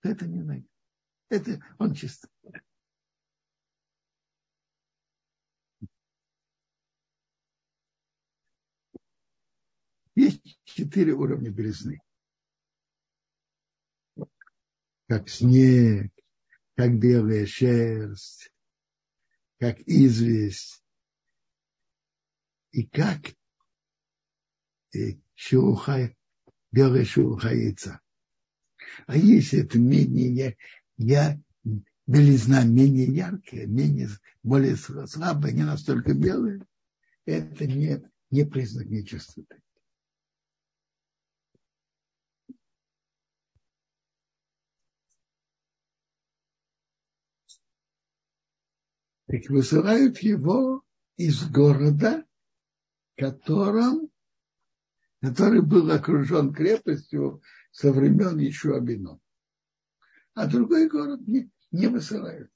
[0.00, 0.64] то это не надо.
[1.28, 2.28] Это он чисто.
[10.14, 12.00] Есть четыре уровня белизны.
[15.08, 16.13] Как снег,
[16.76, 18.52] как белая шерсть,
[19.58, 20.82] как известь,
[22.72, 23.34] и как
[25.34, 26.14] шелуха,
[26.72, 28.00] белая шелуха яйца.
[29.06, 30.56] А если это менее
[30.96, 31.40] я,
[32.06, 34.08] белизна менее яркая, менее,
[34.42, 36.66] более слабая, не настолько белая,
[37.24, 39.62] это не, не признак нечистоты.
[49.34, 50.84] Так высылают его
[51.16, 52.24] из города,
[53.16, 54.08] которым,
[55.20, 57.42] который был окружен крепостью
[57.72, 59.18] со времен еще Абино.
[60.34, 62.48] А другой город не, не высылают.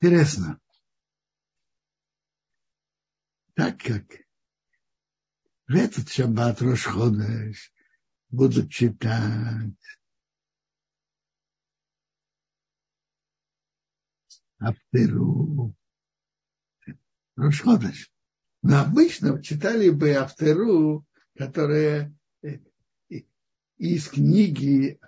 [0.00, 0.58] Интересно.
[3.52, 4.06] Так как
[5.66, 7.74] в этот шаббат Рошходеш
[8.30, 9.76] будут читать
[14.60, 15.74] Автеру.
[17.36, 18.12] Рошходеш.
[18.62, 22.58] Но обычно читали бы Автеру, которая э,
[23.78, 25.00] из книги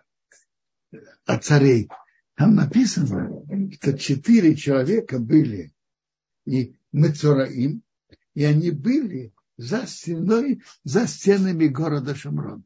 [1.26, 1.88] о царей.
[2.34, 5.74] Там написано, что четыре человека были
[6.46, 7.82] и Мецораим,
[8.34, 12.64] и они были за стеной, за стенами города Шамрон.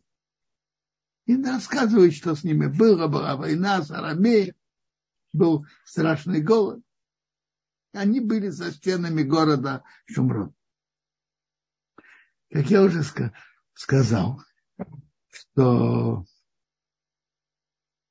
[1.27, 4.55] И рассказывают, что с ними было, была война с Арамеей,
[5.33, 6.83] был страшный голод.
[7.93, 10.55] Они были за стенами города Шумрон.
[12.51, 13.03] Как я уже
[13.75, 14.43] сказал,
[15.29, 16.25] что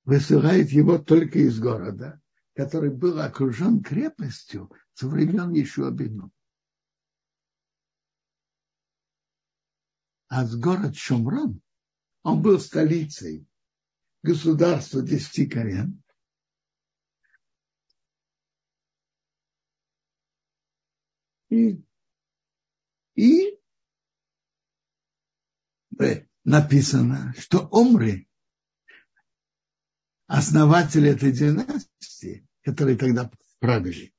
[0.04, 2.22] высылает его только из города,
[2.56, 6.32] который был окружен крепостью со времен еще Бену.
[10.28, 11.62] А с город Шумрон,
[12.24, 13.48] он был столицей
[14.24, 16.04] государства десяти колен.
[21.56, 21.82] И,
[23.16, 23.58] и
[26.44, 28.28] написано, что Омри,
[30.28, 34.14] основатель этой династии, которые тогда правили,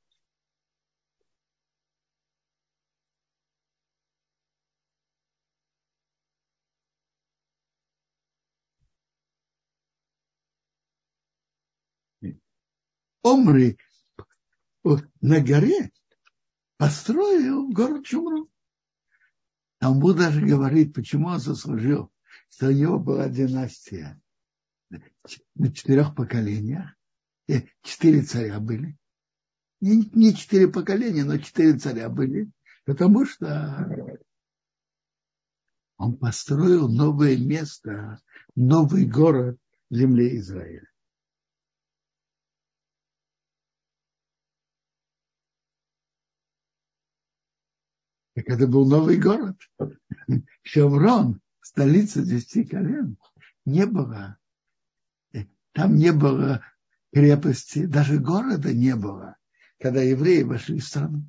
[13.21, 13.77] Омри
[15.21, 15.91] на горе
[16.77, 18.49] построил город Чумру.
[19.79, 22.11] Талмуд даже говорит, почему он заслужил,
[22.49, 24.19] что у него была династия
[25.55, 26.91] на четырех поколениях.
[27.47, 28.97] И четыре царя были.
[29.79, 32.51] Не, не четыре поколения, но четыре царя были.
[32.85, 34.19] Потому что
[35.97, 38.21] он построил новое место,
[38.55, 39.57] новый город
[39.89, 40.87] в земле Израиля.
[48.37, 49.57] Так это был новый город.
[50.61, 53.17] Шеврон, столица десяти колен,
[53.65, 54.37] не было.
[55.71, 56.63] Там не было
[57.11, 59.37] крепости, даже города не было,
[59.79, 61.27] когда евреи вошли в страну.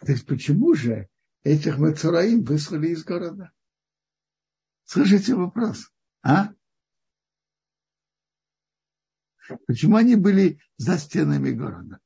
[0.00, 1.10] То есть почему же
[1.42, 3.52] этих Мацураим выслали из города?
[4.84, 5.92] Слышите вопрос?
[6.22, 6.54] А?
[9.66, 12.00] Почему они были за стенами города?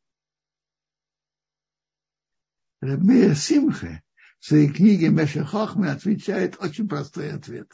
[2.81, 4.03] Рабмея Симхе
[4.39, 7.73] в своей книге Меша Хохме отвечает очень простой ответ.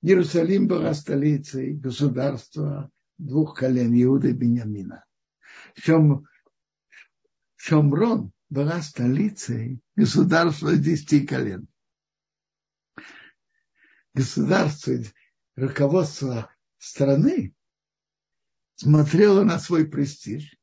[0.00, 5.04] Иерусалим была столицей государства двух колен Иуда и Бениамина.
[5.76, 6.26] Шом,
[7.56, 11.68] Шомрон была столицей государства десяти колен.
[14.14, 14.94] Государство,
[15.54, 17.54] руководство страны
[18.74, 20.56] смотрело на свой престиж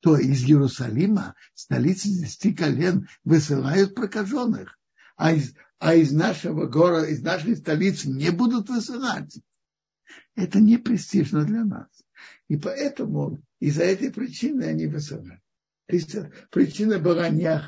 [0.00, 4.78] то из Иерусалима, столицы десяти колен, высылают прокаженных,
[5.16, 9.40] а из, а из нашего города, из нашей столицы не будут высылать.
[10.34, 11.88] Это не престижно для нас.
[12.48, 14.88] И поэтому из-за этой причины они.
[14.88, 15.22] То
[15.88, 16.16] есть
[16.50, 17.62] причина была не,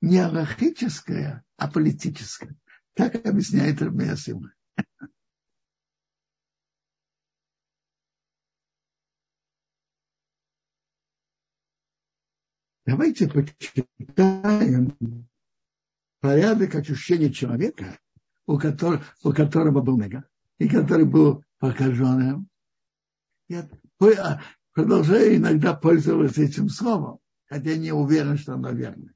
[0.00, 2.56] не аллахическая, а политическая.
[2.94, 4.16] Так объясняет Рабия
[12.94, 15.26] Давайте почитаем
[16.20, 17.98] порядок очищения человека,
[18.46, 20.22] у которого, у которого был мега,
[20.58, 22.48] и который был покаженным.
[23.48, 23.68] Я
[24.00, 24.40] а,
[24.72, 29.12] продолжаю иногда пользоваться этим словом, хотя не уверен, что оно верно.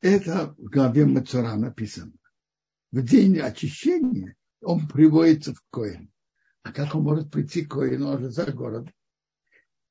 [0.00, 2.12] Это в главе Мацура написано.
[2.92, 6.12] В день очищения он приводится в Коин.
[6.62, 8.86] А как он может прийти к Коину уже за город?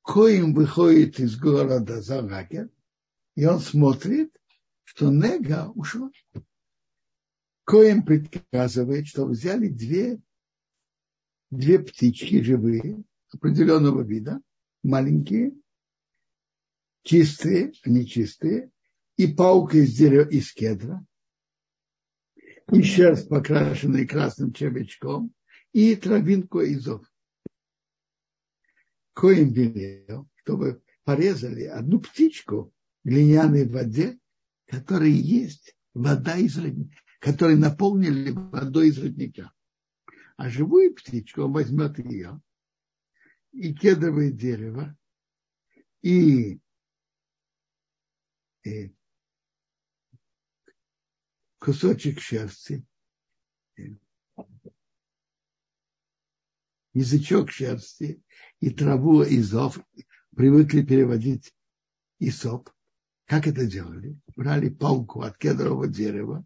[0.02, 2.68] Коин выходит из города за лагерь,
[3.36, 4.34] и он смотрит,
[4.84, 6.10] что Нега ушла.
[7.64, 10.20] Коин приказывает, что взяли две,
[11.50, 14.40] две птички живые, определенного вида,
[14.82, 15.54] маленькие,
[17.02, 18.70] чистые, они чистые,
[19.16, 21.04] и паука из дерева из кедра,
[22.72, 25.34] и шерсть, покрашенная красным червячком,
[25.72, 27.09] и травинку изов.
[29.20, 32.72] Коин велел, чтобы порезали одну птичку
[33.04, 34.18] в глиняной воде,
[34.66, 39.52] которая есть вода из родника, которой наполнили водой из родника.
[40.38, 42.40] А живую птичку он возьмет ее,
[43.52, 44.96] и кедровое дерево,
[46.00, 46.58] и,
[48.64, 48.94] и
[51.58, 52.86] кусочек шерсти,
[56.94, 58.22] язычок шерсти
[58.60, 59.78] и траву изов,
[60.36, 61.54] привыкли переводить
[62.18, 62.70] изоп.
[63.26, 64.18] Как это делали?
[64.36, 66.44] Брали палку от кедрового дерева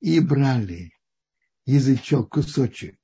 [0.00, 0.92] и брали
[1.66, 2.98] язычок, кусочек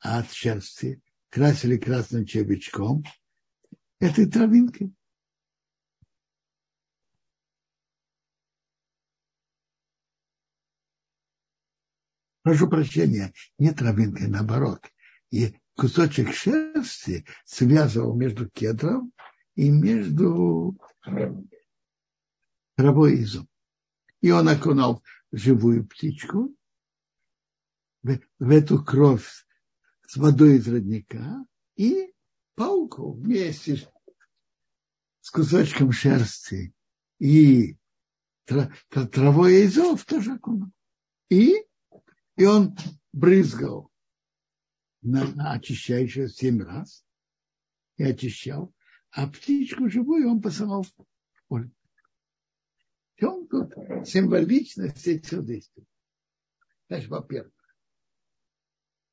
[0.00, 1.00] от шерсти,
[1.30, 3.04] красили красным червячком
[3.98, 4.94] этой травинкой.
[12.42, 14.84] прошу прощения, не травинкой, наоборот.
[15.30, 19.12] И кусочек шерсти связывал между кедром
[19.54, 20.76] и между
[22.76, 23.46] травой и.
[24.20, 25.02] И он окунал
[25.32, 26.54] живую птичку
[28.02, 29.46] в, в эту кровь
[30.06, 31.44] с водой из родника
[31.76, 32.12] и
[32.54, 33.88] палку вместе
[35.20, 36.74] с кусочком шерсти
[37.18, 37.76] и
[38.44, 40.70] травой и тоже окунул.
[41.28, 41.64] И
[42.36, 42.76] и он
[43.12, 43.91] брызгал
[45.02, 47.04] на очищающее семь раз
[47.96, 48.72] и очищал,
[49.10, 50.92] а птичку живую он посылал в
[51.48, 51.70] поле.
[53.16, 53.74] И он тут
[54.06, 55.86] символичность этих действий.
[56.88, 57.52] Значит, во-первых,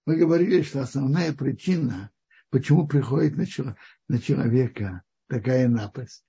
[0.05, 2.11] мы говорили, что основная причина,
[2.49, 3.75] почему приходит на,
[4.07, 6.25] на человека такая напасть,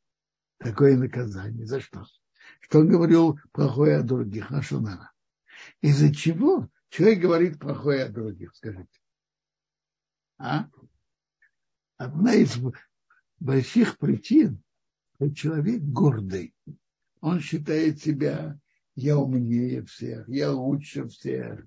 [0.59, 2.05] такое наказание, за что?
[2.61, 5.11] Что он говорил плохое о других, на что надо.
[5.81, 9.00] Из-за чего Человек говорит плохое о других, скажите.
[10.41, 10.71] А?
[11.99, 12.59] Одна из
[13.39, 14.63] больших причин,
[15.15, 16.55] что человек гордый.
[17.21, 18.59] Он считает себя,
[18.95, 21.67] я умнее всех, я лучше всех.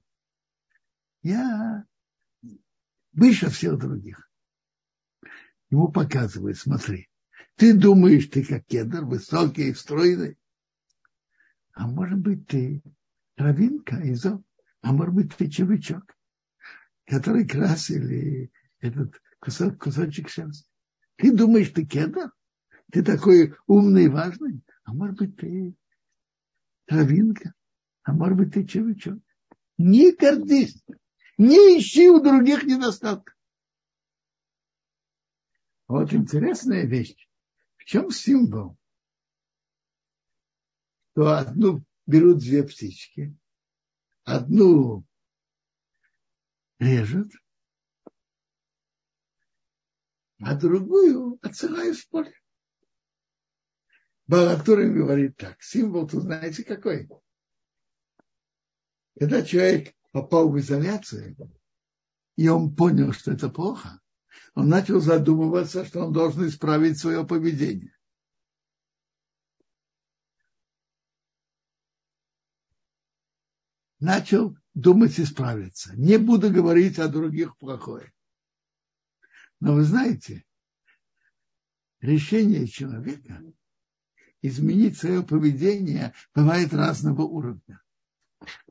[1.22, 1.86] Я
[3.12, 4.28] выше всех других.
[5.70, 7.10] Ему показывают, смотри,
[7.56, 10.36] ты думаешь, ты как кедр, высокий и стройный,
[11.74, 12.82] а может быть ты
[13.36, 14.42] травинка из а
[14.82, 16.18] может быть червячок,
[17.06, 18.52] который красили
[18.84, 20.70] этот кусок, кусочек шерсти.
[21.16, 22.32] Ты думаешь, ты кедр?
[22.92, 24.62] Ты такой умный и важный?
[24.84, 25.74] А может быть, ты
[26.86, 27.54] травинка?
[28.04, 29.20] А может быть, ты червячок?
[29.78, 30.84] Не гордись,
[31.38, 33.36] не ищи у других недостатков.
[35.88, 37.30] Вот интересная вещь.
[37.78, 38.78] В чем символ?
[41.16, 43.36] То одну берут две птички,
[44.24, 45.06] одну
[46.80, 47.32] режет,
[50.46, 52.34] а другую отсылают в поле.
[54.28, 57.10] Балатурин говорит так, символ тут знаете какой?
[59.20, 61.36] Когда человек попал в изоляцию,
[62.36, 64.00] и он понял, что это плохо,
[64.56, 67.94] он начал задумываться, что он должен исправить свое поведение.
[74.04, 75.96] начал думать исправиться.
[75.96, 78.12] Не буду говорить о других плохое.
[79.64, 80.44] Но вы знаете,
[82.02, 83.42] решение человека
[84.42, 87.82] изменить свое поведение бывает разного уровня.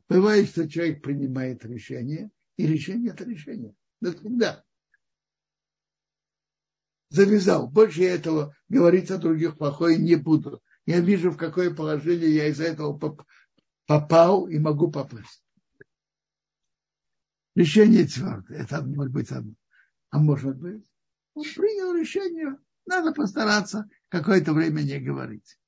[0.07, 3.74] Бывает, что человек принимает решение, и решение это решение.
[4.03, 4.66] Навсегда.
[7.09, 7.70] Завязал.
[7.70, 10.62] Больше я этого говорить о других плохое не буду.
[10.84, 13.16] Я вижу, в какое положение я из-за этого
[13.86, 15.43] попал и могу попасть.
[17.55, 18.59] Решение твердое.
[18.59, 19.55] Это может быть одно.
[20.12, 20.84] А может быть,
[21.32, 25.58] он принял решение, надо постараться какое-то время не говорить.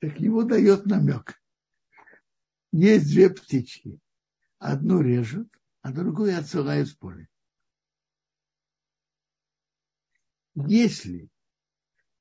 [0.00, 1.40] Так ему дает намек.
[2.72, 4.00] Есть две птички.
[4.58, 5.48] Одну режут,
[5.82, 7.28] а другую отсылают в поле.
[10.56, 11.30] Если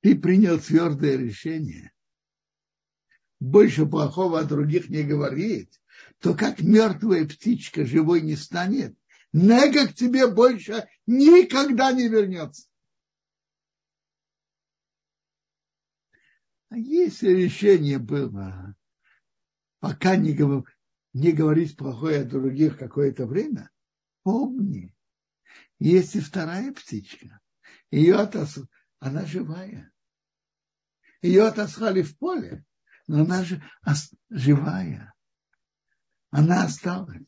[0.02, 1.92] ты принял твердое решение,
[3.40, 5.82] больше плохого о других не говорить,
[6.20, 8.96] то как мертвая птичка живой не станет,
[9.34, 12.68] нега к тебе больше никогда не вернется.
[16.70, 18.76] А если решение было,
[19.80, 20.38] пока не,
[21.14, 23.72] не говорить плохое о других какое-то время,
[24.24, 24.94] помни,
[25.80, 27.40] есть и вторая птичка.
[27.90, 28.68] Ее отосу,
[29.00, 29.92] она живая.
[31.22, 32.66] Ее отослали в поле,
[33.08, 33.64] но она же
[34.30, 35.14] живая.
[36.32, 37.26] Она осталась.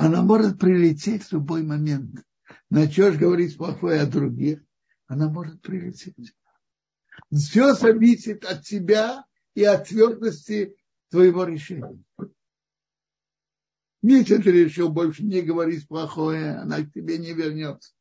[0.00, 2.24] Она может прилететь в любой момент.
[2.70, 4.62] Начнешь говорить плохое о других,
[5.06, 6.34] она может прилететь.
[7.30, 10.74] Все зависит от тебя и от твердости
[11.10, 12.02] твоего решения.
[14.00, 17.92] Если ты решил больше не говорить плохое, она к тебе не вернется.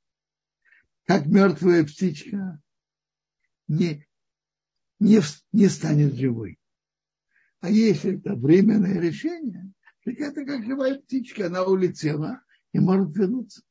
[1.05, 2.61] Как мертвая птичка
[3.67, 4.07] не,
[4.99, 5.19] не,
[5.51, 6.59] не станет живой.
[7.59, 9.73] А если это временное решение,
[10.09, 12.41] так это как живая птичка, она улетела
[12.73, 13.61] и может вернуться.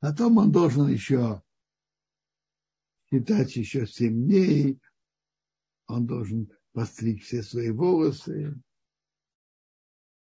[0.00, 1.42] Потом он должен еще
[3.10, 4.80] считать еще семь дней,
[5.86, 8.54] он должен постричь все свои волосы,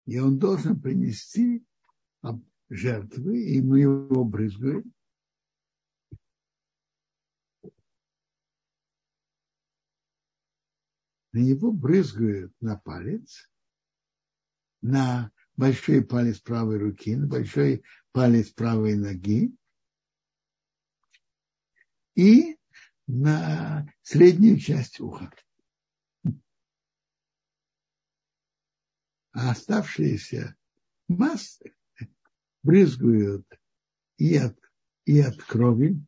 [0.07, 1.65] и он должен принести
[2.69, 4.93] жертвы, и мы его брызгаем.
[11.33, 13.51] На него брызгают на палец,
[14.83, 19.57] на большой палец правой руки, на большой палец правой ноги
[22.15, 22.59] и
[23.07, 25.33] на среднюю часть уха.
[29.33, 30.55] А оставшиеся
[31.09, 31.75] массы
[32.63, 33.47] брызгают
[34.19, 34.59] и от,
[35.07, 36.05] и от крови,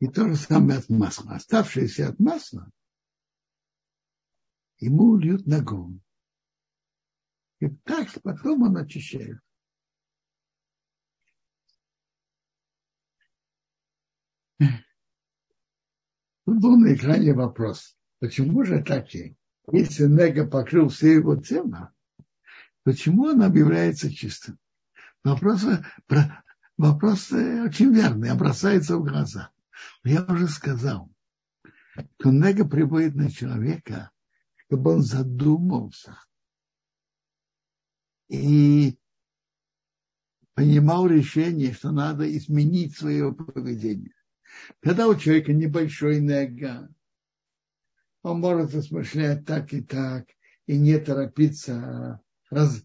[0.00, 1.34] и то же самое от масла.
[1.34, 2.70] Оставшиеся от масла
[4.78, 6.00] ему льют на голову.
[7.60, 9.40] И так потом он очищает.
[16.44, 21.92] Тут был на экране вопрос, почему же так Если Нега покрыл все его тело,
[22.84, 24.58] почему он объявляется чистым?
[25.24, 25.64] Вопрос,
[26.78, 29.52] вопрос очень верный, бросается в глаза.
[30.04, 31.10] Я уже сказал,
[32.18, 34.10] что Нега приводит на человека,
[34.56, 36.18] чтобы он задумался
[38.28, 38.98] и
[40.54, 44.14] принимал решение, что надо изменить свое поведение.
[44.80, 46.88] Когда у человека небольшой нега,
[48.22, 50.26] он может размышлять так и так,
[50.66, 52.20] и не торопиться
[52.50, 52.82] раз,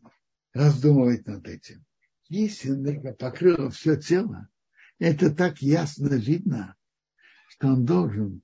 [0.54, 1.84] раздумывать над этим.
[2.30, 4.50] Если нега покрыла все тело,
[5.00, 6.76] это так ясно видно,
[7.54, 8.42] что он должен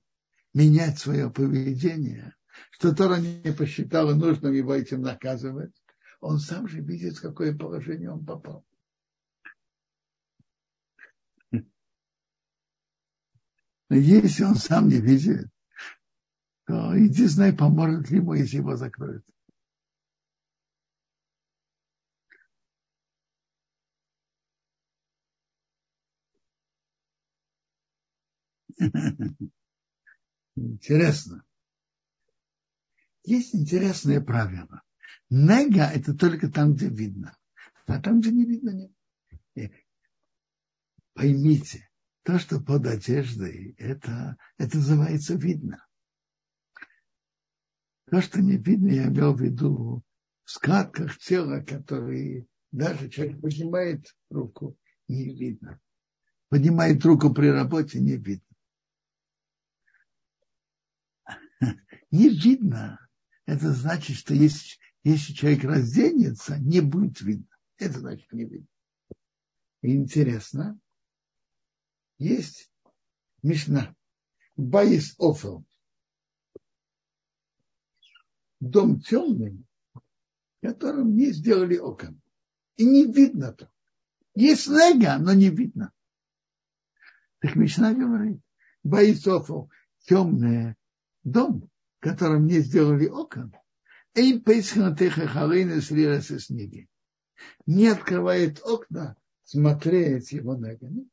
[0.54, 2.36] менять свое поведение,
[2.70, 5.74] что Тора не посчитала нужным его этим наказывать.
[6.20, 8.64] Он сам же видит, в какое положение он попал.
[13.88, 15.48] Если он сам не видит,
[16.66, 19.24] то единственное поможет ему, если его закроют.
[30.56, 31.44] Интересно.
[33.24, 34.82] Есть интересное правило.
[35.28, 37.36] Нега– это только там, где видно.
[37.86, 38.90] А там, где не видно,
[39.54, 39.72] нет.
[41.14, 41.88] Поймите,
[42.22, 45.86] то, что под одеждой, это, это называется видно.
[48.10, 50.02] То, что не видно, я имел в виду
[50.44, 54.76] в складках тела, которые даже человек поднимает руку,
[55.08, 55.80] не видно.
[56.48, 58.49] Поднимает руку при работе, не видно.
[62.10, 62.98] Не видно.
[63.46, 67.46] Это значит, что если, если человек разденется, не будет видно.
[67.78, 68.66] Это значит не видно.
[69.82, 70.78] Интересно,
[72.18, 72.70] есть
[73.42, 73.94] Мишна.
[74.56, 75.64] Баис Офел.
[78.60, 79.64] Дом темный,
[80.60, 82.20] которым не сделали окон.
[82.76, 83.70] И не видно то.
[84.34, 85.92] Есть нега, но не видно.
[87.38, 88.42] Так Мишна говорит,
[88.82, 90.74] Баис Офел, темный
[91.24, 91.69] дом,
[92.00, 93.54] которым не сделали окон.
[97.66, 101.08] Не открывает окна смотреть его ногами.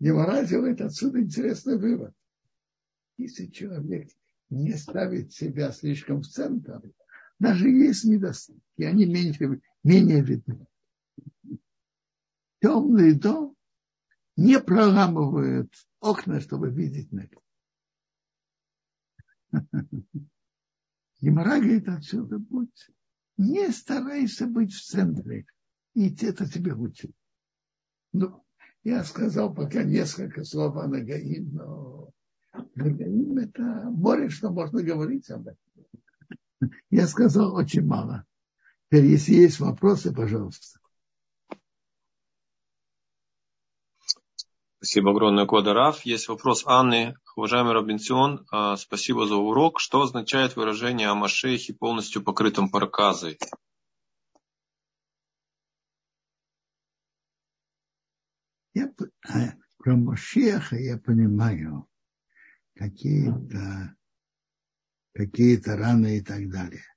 [0.00, 2.14] Гемора делает отсюда интересный вывод.
[3.16, 4.10] Если человек
[4.48, 6.80] не ставит себя слишком в центр,
[7.38, 10.66] даже есть недостатки, они меньше, менее видны.
[12.60, 13.56] Темный дом
[14.36, 17.40] не проламывает окна, чтобы видеть небо.
[21.20, 22.90] Гемора говорит отсюда, будь,
[23.36, 25.46] не старайся быть в центре,
[25.94, 27.10] и это тебе лучше.
[28.12, 28.44] Ну,
[28.84, 32.10] я сказал пока несколько слов о Нагаим, но
[32.74, 35.58] Нагаим это море, что можно говорить об этом.
[36.90, 38.24] Я сказал очень мало.
[38.86, 40.80] Теперь, если есть вопросы, пожалуйста.
[44.78, 45.74] Спасибо огромное, Кода
[46.04, 47.14] Есть вопрос Анны.
[47.38, 49.78] Уважаемый Робинсон, а, спасибо за урок.
[49.78, 53.38] Что означает выражение о Машехе полностью покрытом проказой?
[58.74, 58.92] Я,
[59.28, 61.86] а, про Машеха я понимаю
[62.74, 63.94] какие-то
[65.14, 66.92] какие-то раны и так далее.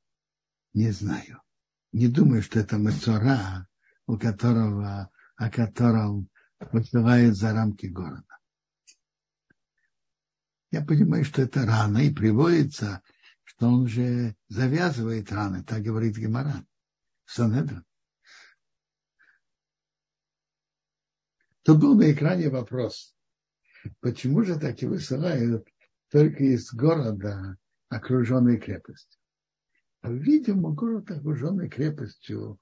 [0.74, 1.44] Не знаю.
[1.92, 3.68] Не думаю, что это Мацура,
[4.08, 6.30] у которого, о котором
[6.72, 8.30] высылает за рамки города.
[10.72, 13.01] Я понимаю, что это рана, и приводится,
[13.43, 16.65] что он же завязывает раны, так говорит Геморан.
[17.26, 17.84] Санедра.
[21.63, 23.15] Тут был на экране вопрос,
[23.99, 25.67] почему же так и высылают
[26.09, 27.57] только из города,
[27.89, 29.19] окруженной крепостью?
[30.03, 32.59] Видимо, город, окруженный крепостью,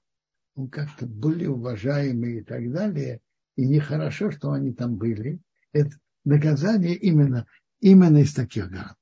[0.54, 3.22] он как-то более уважаемый и так далее,
[3.56, 5.40] и нехорошо, что они там были.
[5.72, 7.46] Это наказание именно,
[7.80, 8.96] именно из таких городов.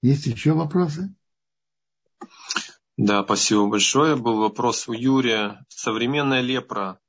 [0.00, 1.14] Есть еще вопросы?
[2.96, 4.16] Да, спасибо большое.
[4.16, 5.64] Был вопрос у Юрия.
[5.68, 7.00] Современная лепра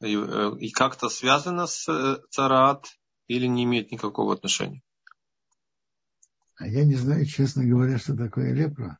[0.00, 2.86] э, и как-то связана с э, царат
[3.28, 4.82] или не имеет никакого отношения?
[6.56, 8.98] А я не знаю, честно говоря, что такое лепра.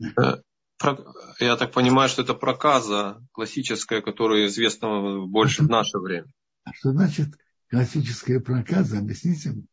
[0.00, 0.42] Э,
[1.40, 6.26] я так понимаю, что это проказа классическая, которая известна больше в наше время.
[6.64, 7.28] А что значит
[7.68, 8.98] классическая проказа?
[8.98, 9.66] Объясните мне.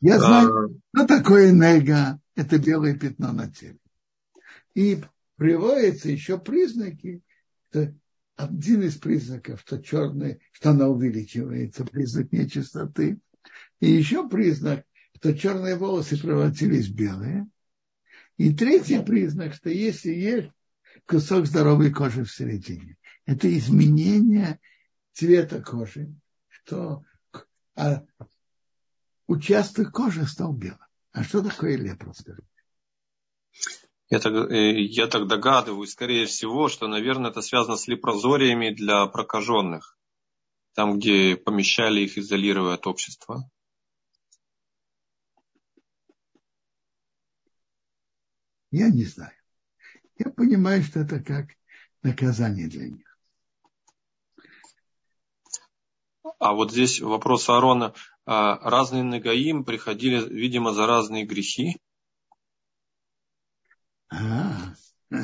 [0.00, 0.96] Я знаю, а...
[0.96, 2.20] что такое нега.
[2.34, 3.78] Это белое пятно на теле.
[4.74, 5.02] И
[5.36, 7.20] приводятся еще признаки,
[7.68, 7.92] что
[8.36, 13.18] один из признаков, что черный, что она увеличивается, признак нечистоты.
[13.80, 14.84] И еще признак,
[15.16, 17.48] что черные волосы превратились в белые.
[18.38, 20.50] И третий признак, что если есть
[21.06, 24.60] кусок здоровой кожи в середине, это изменение
[25.12, 26.14] цвета кожи,
[26.48, 27.04] что
[27.74, 28.04] а
[29.26, 30.78] участок кожи стал белым.
[31.12, 31.76] А что такое
[32.14, 32.46] скажите?
[34.10, 39.06] Я так, э, я так догадываюсь, скорее всего, что, наверное, это связано с лепрозориями для
[39.06, 39.98] прокаженных,
[40.74, 43.50] там, где помещали их, изолируя от общества.
[48.70, 49.32] Я не знаю.
[50.18, 51.48] Я понимаю, что это как
[52.02, 53.18] наказание для них.
[56.38, 57.94] А вот здесь вопрос Аарона.
[58.26, 61.78] А разные Нагаим приходили, видимо, за разные грехи.
[64.10, 64.74] А,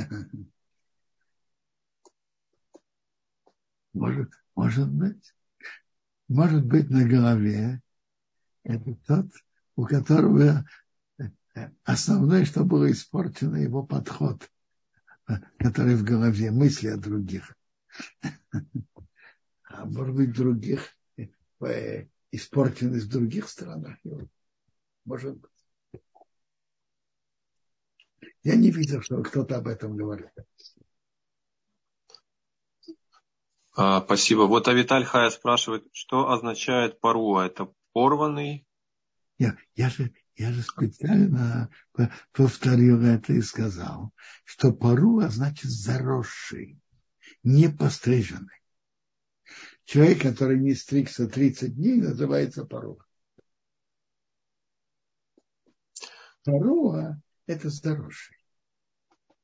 [3.92, 5.34] может, может быть.
[6.28, 7.82] Может быть на голове.
[8.62, 9.26] Это тот,
[9.76, 10.64] у которого
[11.84, 14.50] основное, что было испорчено, его подход,
[15.58, 17.56] который в голове, мысли о других.
[19.64, 23.96] А может быть, других, э, испорчены в других странах.
[25.04, 25.50] Может быть.
[28.42, 30.30] Я не видел, что кто-то об этом говорит.
[33.76, 34.42] А, спасибо.
[34.42, 37.46] Вот Авиталь Хая спрашивает, что означает паруа?
[37.46, 38.66] Это порванный?
[39.38, 41.70] Я, я, же, я же специально
[42.32, 44.12] повторил это и сказал,
[44.44, 46.80] что паруа значит заросший,
[47.42, 48.60] не постриженный.
[49.84, 53.04] Человек, который не стригся 30 дней, называется паруа.
[56.42, 58.36] Паруа– это заросший.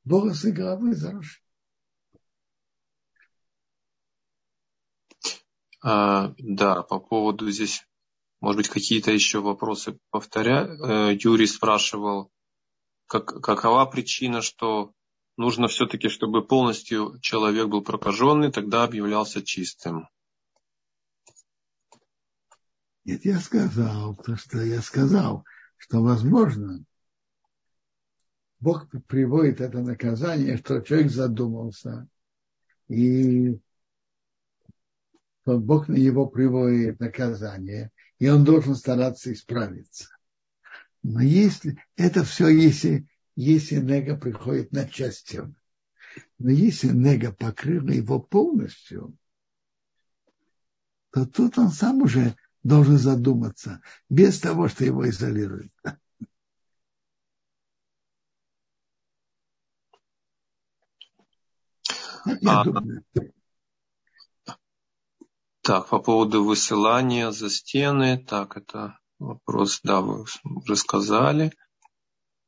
[0.03, 1.43] Волосы головы заросшие.
[5.83, 7.87] А, да, по поводу здесь
[8.41, 10.65] может быть, какие-то еще вопросы повторя.
[10.65, 12.31] Э, Юрий спрашивал,
[13.05, 14.93] как, какова причина, что
[15.37, 20.09] нужно все-таки, чтобы полностью человек был прокаженный, тогда объявлялся чистым.
[23.05, 25.45] Нет, я сказал, то, что я сказал,
[25.77, 26.83] что возможно,
[28.59, 32.07] Бог приводит это наказание, что человек задумался,
[32.87, 33.59] и
[35.45, 40.07] Бог на него приводит наказание, и он должен стараться исправиться.
[41.01, 45.51] Но если это все, если, если нега приходит на часть тела,
[46.37, 49.17] но если нега покрыла его полностью,
[51.09, 55.73] то тут он сам уже должен задуматься, без того, что его изолируют.
[62.39, 63.03] Я а, думаю.
[65.61, 71.51] Так, по поводу высылания за стены, так, это Вопрос, да, вы уже сказали.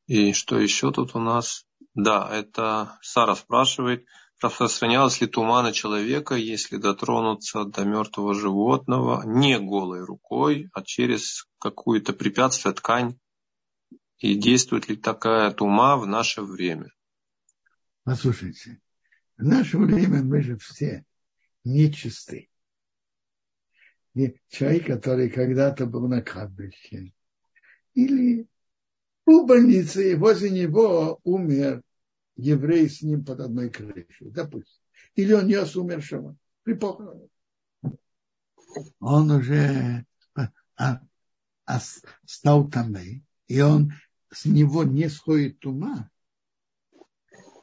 [0.08, 1.68] И что еще тут у нас?
[1.94, 4.08] Да, это Сара спрашивает,
[4.42, 11.48] распространялась ли тума на человека, если дотронуться до мертвого животного не голой рукой, а через
[11.60, 13.20] какую-то препятствие, ткань?
[14.18, 16.92] И действует ли такая тума в наше время?
[18.04, 18.82] Послушайте,
[19.38, 21.06] в наше время мы же все
[21.64, 22.50] нечисты.
[24.50, 27.14] Человек, который когда-то был на кладбище,
[27.96, 28.48] или
[29.26, 31.82] у больницы, и возле него умер
[32.36, 34.82] еврей с ним под одной крышей, допустим.
[35.16, 37.30] Или он нес умершего при похоронах.
[39.00, 40.06] Он уже
[40.36, 41.00] а,
[41.66, 41.80] а,
[42.26, 42.96] стал там,
[43.48, 43.94] и он
[44.32, 46.10] с него не сходит тума,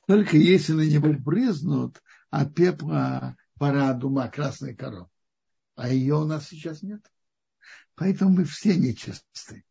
[0.07, 5.09] только если на него брызнут от пепла пора дума красной коровы.
[5.81, 7.01] А ее у нас сейчас нет.
[7.95, 9.65] Поэтому мы все нечисты.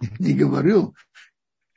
[0.00, 0.96] Я не говорю,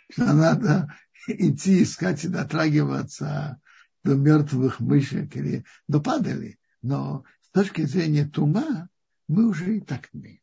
[0.09, 0.91] что надо
[1.27, 3.61] идти искать и дотрагиваться
[4.03, 6.59] до мертвых мышек или до падали.
[6.81, 8.89] Но с точки зрения тума
[9.27, 10.41] мы уже и так умеем.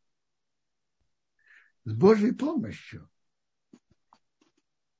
[1.85, 3.11] С Божьей помощью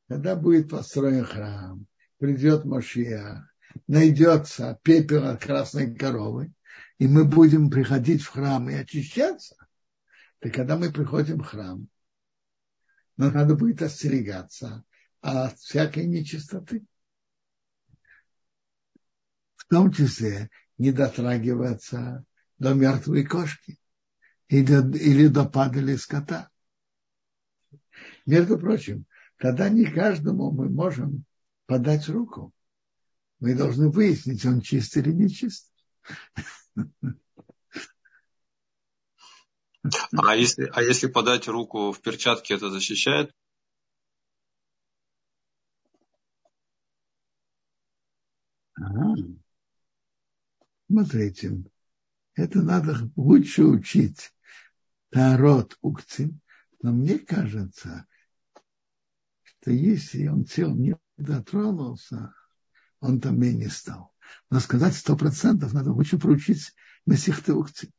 [0.09, 1.87] когда будет построен храм,
[2.19, 3.49] придет Машия,
[3.87, 6.53] найдется пепел от красной коровы,
[6.99, 9.57] и мы будем приходить в храм и очищаться,
[10.39, 11.89] то когда мы приходим в храм,
[13.17, 14.85] нам надо будет остерегаться
[15.21, 16.85] от всякой нечистоты.
[19.57, 22.25] В том числе не дотрагиваться
[22.59, 23.79] до мертвой кошки
[24.49, 26.51] или, или до падали скота.
[28.27, 29.07] Между прочим,
[29.39, 31.25] тогда не каждому мы можем
[31.67, 32.53] подать руку.
[33.41, 35.73] Мы должны выяснить, он чист или не чист.
[40.17, 43.31] А если, а если подать руку в перчатке, это защищает?
[48.77, 49.15] Ага.
[50.89, 51.65] Смотрите,
[52.35, 54.33] это надо лучше учить
[55.11, 56.41] Тарот Укцин,
[56.83, 58.07] но мне кажется,
[59.61, 62.35] то если он тел не дотронулся,
[63.01, 64.14] он там и не стал.
[64.51, 66.73] Но сказать сто процентов надо лучше проучить
[67.07, 67.91] Месихты Ухти.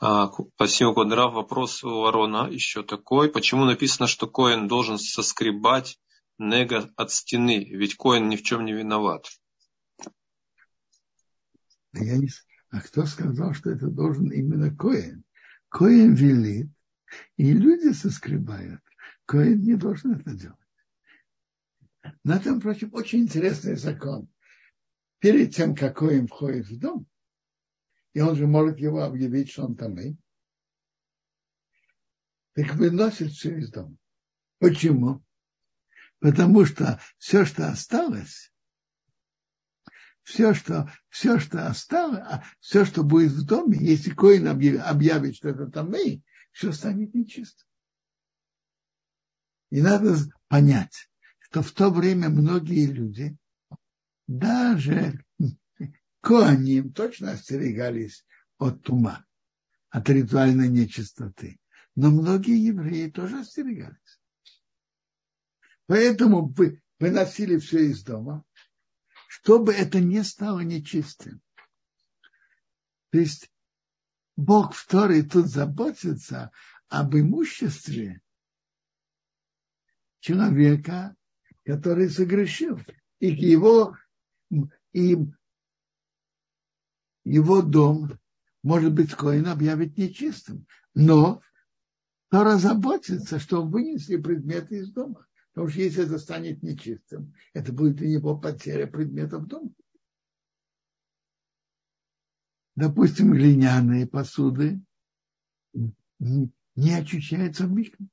[0.00, 1.34] А, спасибо, Квадрав.
[1.34, 3.30] Вопрос у Арона еще такой.
[3.30, 5.98] Почему написано, что Коин должен соскребать
[6.38, 7.64] нега от стены?
[7.64, 9.26] Ведь Коин ни в чем не виноват.
[11.94, 12.28] Я не...
[12.70, 15.24] А кто сказал, что это должен именно Коин?
[15.68, 16.70] Коин велит,
[17.36, 18.80] и люди соскребают.
[19.26, 20.58] Коин не должен это делать.
[22.24, 24.28] На этом, впрочем, очень интересный закон.
[25.18, 27.06] Перед тем, как Коин входит в дом,
[28.12, 30.16] и он же может его объявить, что он там и
[32.54, 33.96] так выносит все из дома.
[34.58, 35.24] Почему?
[36.18, 38.52] Потому что все, что осталось,
[40.24, 45.50] все, что, все, что осталось, а все, что будет в доме, если Коин объявит, что
[45.50, 47.64] это там и, все станет нечисто.
[49.70, 50.16] И надо
[50.48, 51.08] понять,
[51.50, 53.36] что в то время многие люди,
[54.26, 55.24] даже
[56.20, 58.26] коаним, точно остерегались
[58.58, 59.26] от тума,
[59.88, 61.58] от ритуальной нечистоты.
[61.94, 64.20] Но многие евреи тоже остерегались.
[65.86, 66.54] Поэтому
[66.98, 68.44] выносили все из дома,
[69.28, 71.40] чтобы это не стало нечистым.
[73.10, 73.50] То есть
[74.36, 76.52] Бог в Торе тут заботится
[76.88, 78.20] об имуществе
[80.20, 81.16] человека,
[81.68, 82.80] который согрешил.
[83.20, 83.94] И его,
[84.92, 85.16] и
[87.24, 88.18] его дом,
[88.62, 90.66] может быть, Коин объявит нечистым.
[90.94, 91.42] Но
[92.30, 95.26] Тора заботится, что вынесли предметы из дома.
[95.52, 99.70] Потому что если это станет нечистым, это будет для него потеря предметов дома
[102.76, 104.80] допустим, глиняные посуды
[106.14, 108.08] не очищаются в мишне.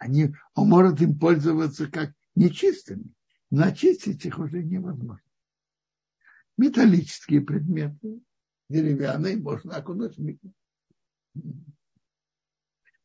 [0.00, 3.12] Они, он может им пользоваться как нечистыми,
[3.50, 5.22] но очистить их уже невозможно.
[6.56, 8.22] Металлические предметы,
[8.70, 10.50] деревянные, можно окунуть в микро.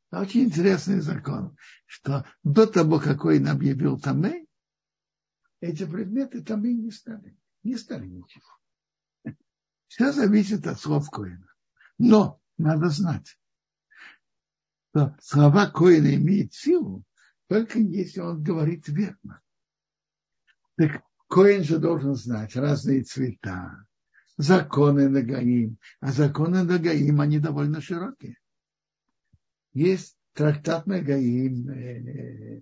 [0.10, 4.48] Очень интересный закон, что до того, как он объявил Тамей,
[5.60, 9.36] эти предметы Тамей не стали, не стали ничего.
[9.88, 11.54] Все зависит от слов Коина.
[11.98, 13.38] Но надо знать,
[14.96, 17.04] что слова Коина имеют силу,
[17.48, 19.42] только если он говорит верно.
[20.78, 23.86] Так Коин же должен знать разные цвета,
[24.38, 25.78] законы Нагаим.
[26.00, 28.38] А законы Нагаим, они довольно широкие.
[29.74, 32.62] Есть трактат Нагаим, э,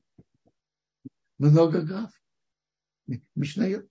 [1.38, 2.12] много глав.
[3.36, 3.88] Мишнает.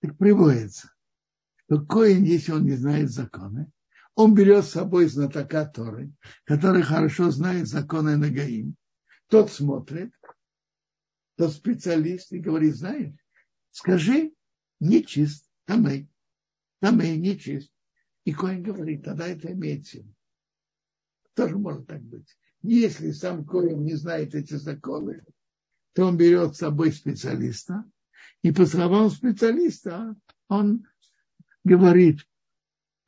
[0.00, 0.92] Так приводится,
[1.64, 3.72] что Коин, если он не знает законы,
[4.14, 6.12] он берет с собой знатока Торы,
[6.44, 8.76] который хорошо знает законы Нагаим.
[9.28, 10.12] Тот смотрит,
[11.36, 13.14] тот специалист и говорит, знаешь,
[13.70, 14.32] скажи,
[14.80, 16.08] нечист, тамей,
[16.80, 17.72] тамей, нечист.
[18.24, 20.14] И Коин говорит, тогда это имеет силу.
[21.34, 22.28] Тоже может так быть.
[22.60, 25.24] Если сам Коин не знает эти законы,
[25.94, 27.84] то он берет с собой специалиста,
[28.42, 30.14] и по словам специалиста
[30.48, 30.86] он
[31.64, 32.26] говорит,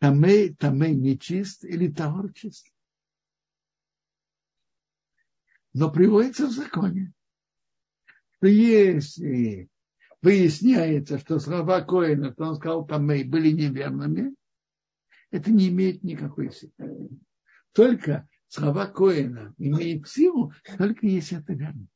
[0.05, 2.71] тамей, тамей нечист или тавар чист.
[5.73, 7.15] Но приводится в законе,
[8.37, 9.71] что если
[10.21, 14.35] выясняется, что слова Коина, что он сказал тамей, были неверными,
[15.31, 17.09] это не имеет никакой силы.
[17.73, 21.87] Только слова Коина имеют силу, только если это верно.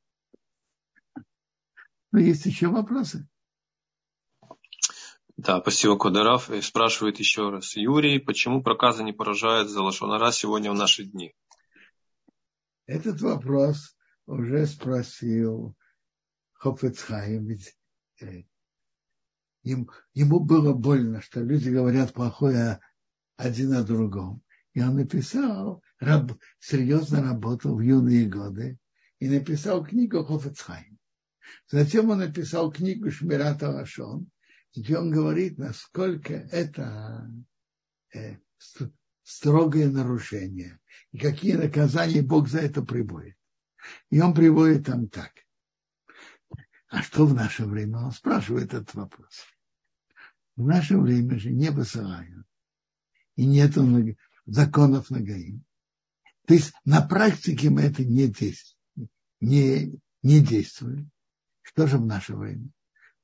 [2.11, 3.29] Но есть еще вопросы.
[5.39, 6.51] Да, спасибо, Кударав.
[6.51, 11.33] И спрашивает еще раз Юрий, почему проказы не поражают за лошонара сегодня в наши дни?
[12.87, 15.77] Этот вопрос уже спросил
[16.55, 17.77] Хофецхайм, ведь
[18.21, 18.43] э,
[19.63, 22.81] ему, было больно, что люди говорят плохое
[23.37, 24.43] один о другом.
[24.75, 28.77] И он написал, раб, серьезно работал в юные годы
[29.21, 30.99] и написал книгу Хофецхайм.
[31.71, 34.29] Затем он написал книгу Шмирата Лашон,
[34.75, 37.31] где он говорит, насколько это
[38.15, 38.37] э,
[39.23, 40.81] строгое нарушение
[41.13, 43.37] и какие наказания Бог за это приводит.
[44.11, 45.33] И он приводит там так.
[46.89, 47.99] А что в наше время?
[47.99, 49.45] Он спрашивает этот вопрос.
[50.57, 52.47] В наше время же не высылают.
[53.37, 53.75] И нет
[54.47, 55.65] законов на Гаим.
[56.47, 59.11] То есть на практике мы это не действуем.
[59.41, 61.11] Не, не действуем.
[61.63, 62.71] Что же в наше время?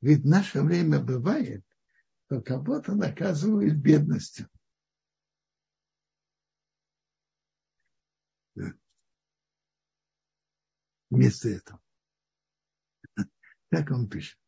[0.00, 1.64] Ведь в наше время бывает,
[2.26, 4.48] что кого-то наказывают бедностью.
[11.10, 11.80] Вместо этого.
[13.70, 14.38] Так он пишет.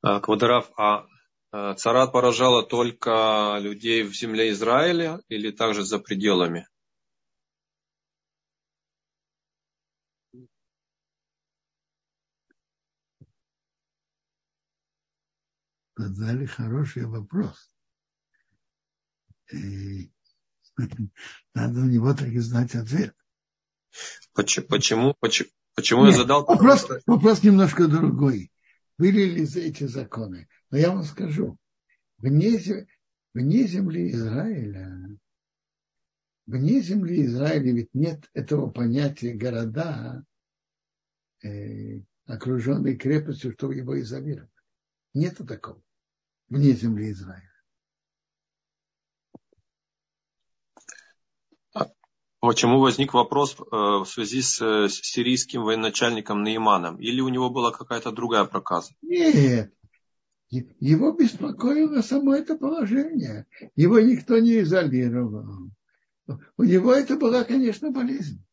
[0.00, 1.06] Квадраф, а,
[1.50, 6.68] а царат поражала только людей в земле Израиля или также за пределами?
[15.96, 17.70] Задали хороший вопрос.
[19.52, 20.10] И
[21.54, 23.14] надо на него так и знать ответ.
[24.32, 25.14] Почему, почему,
[25.74, 26.88] почему, Нет, я задал вопрос?
[27.06, 28.50] Вопрос немножко другой.
[28.98, 30.48] Были ли эти законы?
[30.70, 31.56] Но я вам скажу,
[32.18, 32.58] вне,
[33.32, 35.08] вне земли Израиля,
[36.46, 40.24] вне земли Израиля ведь нет этого понятия города,
[41.42, 44.50] э, окруженные крепостью, чтобы его изолировать.
[45.12, 45.83] Нету такого
[46.54, 47.50] вне земли Израиля.
[52.40, 57.00] Почему возник вопрос э, в связи с сирийским военачальником Наиманом?
[57.00, 58.92] Или у него была какая-то другая проказа?
[59.00, 59.72] Нет.
[60.50, 63.46] Его беспокоило само это положение.
[63.76, 65.70] Его никто не изолировал.
[66.58, 68.44] У него это была, конечно, болезнь.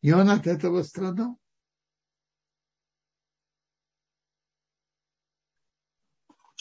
[0.00, 1.38] И он от этого страдал.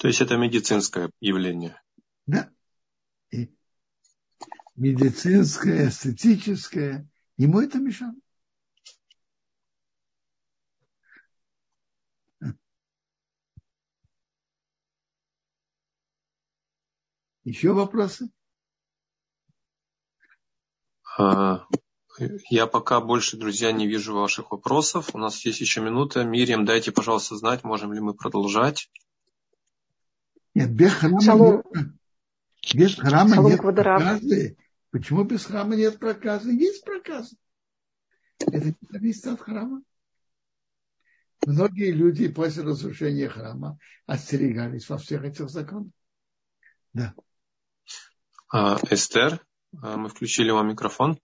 [0.02, 1.80] То есть это медицинское явление.
[2.26, 2.52] Да.
[3.30, 3.56] И
[4.76, 7.08] медицинское, эстетическое.
[7.38, 8.16] Ему это мешало.
[17.44, 18.32] Еще вопросы?
[21.16, 21.68] А,
[22.50, 25.14] я пока больше, друзья, не вижу ваших вопросов.
[25.14, 26.24] У нас есть еще минута.
[26.24, 28.90] Мирием, дайте, пожалуйста, знать, можем ли мы продолжать.
[30.54, 31.64] Нет, без храма, Шалом.
[31.74, 31.88] нет,
[32.74, 34.58] без храма Шалом нет проказы.
[34.92, 36.52] Почему без храма нет проказы?
[36.52, 37.38] Есть проказы.
[38.40, 39.82] Это не зависит от храма.
[41.46, 45.92] Многие люди после разрушения храма остерегались во всех этих законах.
[46.94, 47.16] Да.
[48.52, 49.44] А, Эстер,
[49.82, 51.18] а, мы включили вам микрофон.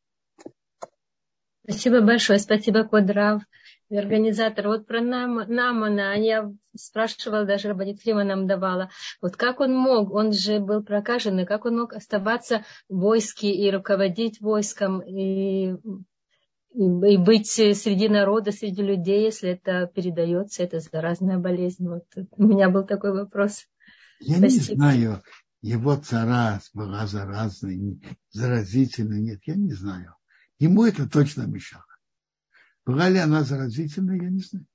[1.63, 3.43] Спасибо большое, спасибо, Кодрав
[3.89, 8.89] организатор, вот про Нам, Намана, я спрашивала, даже Рабанит Клима нам давала,
[9.21, 13.71] вот как он мог, он же был прокаженный, как он мог оставаться в войске и
[13.71, 15.75] руководить войском, и
[16.77, 21.88] и быть среди народа, среди людей, если это передается, это заразная болезнь.
[21.88, 23.65] Вот у меня был такой вопрос.
[24.19, 24.71] Я Спасибо.
[24.71, 25.23] не знаю,
[25.61, 30.15] его царас была заразной, заразительной, нет, я не знаю.
[30.59, 31.86] Ему это точно мешало.
[32.88, 34.65] Была ли она заразительной, я не знаю.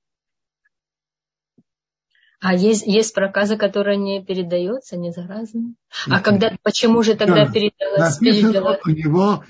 [2.39, 5.73] А есть, есть проказа, которая не передается, не заразна?
[6.07, 8.21] А когда, почему же тогда передалась?
[8.21, 8.81] Написано, передалась?
[8.85, 9.43] у него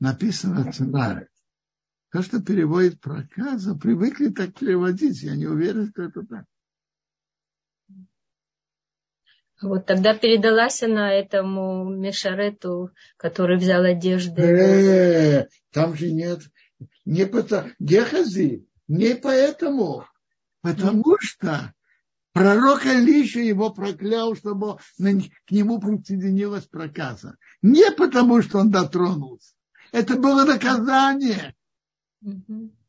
[0.00, 1.24] написано цена.
[2.12, 5.22] То, что переводит проказа, привыкли так переводить.
[5.22, 6.44] Я не уверен, что это так.
[9.62, 14.42] Вот тогда передалась она этому Мешарету, который взял одежды.
[14.42, 16.40] Э, там же нет.
[17.10, 20.04] Не потому, Гехази, не поэтому.
[20.62, 21.74] Потому что
[22.32, 27.36] пророк Алиша его проклял, чтобы к нему присоединилась проказа.
[27.62, 29.54] Не потому, что он дотронулся.
[29.90, 31.56] Это было наказание.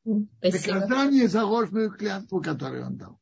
[0.04, 3.21] Наказание за ложную клятву, которую он дал.